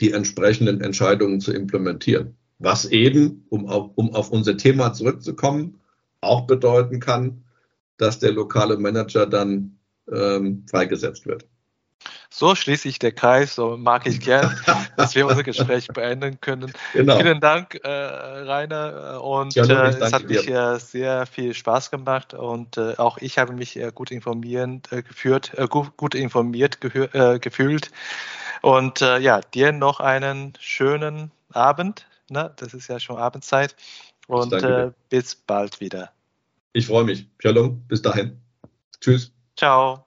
[0.00, 2.34] die entsprechenden Entscheidungen zu implementieren.
[2.58, 5.80] Was eben, um auf, um auf unser Thema zurückzukommen,
[6.22, 7.44] auch bedeuten kann,
[7.98, 9.76] dass der lokale Manager dann
[10.10, 11.46] ähm, freigesetzt wird.
[12.34, 14.58] So schließt sich der Kreis, so mag ich gern,
[14.96, 16.72] dass wir unser Gespräch beenden können.
[16.94, 17.18] Genau.
[17.18, 19.22] Vielen Dank, äh, Rainer.
[19.22, 23.36] Und ja, äh, es hat mich äh, sehr viel Spaß gemacht und äh, auch ich
[23.36, 27.90] habe mich äh, gut informiert, äh, geführt, gut, gut, informiert gefühlt.
[28.62, 32.06] Und ja, dir noch einen schönen Abend.
[32.30, 32.52] Ne?
[32.56, 33.76] Das ist ja schon Abendzeit.
[34.28, 34.54] Und
[35.10, 36.12] bis bald wieder.
[36.72, 37.26] Ich freue mich.
[37.40, 38.40] Shalom, bis dahin.
[39.00, 39.32] Tschüss.
[39.56, 40.06] Ciao.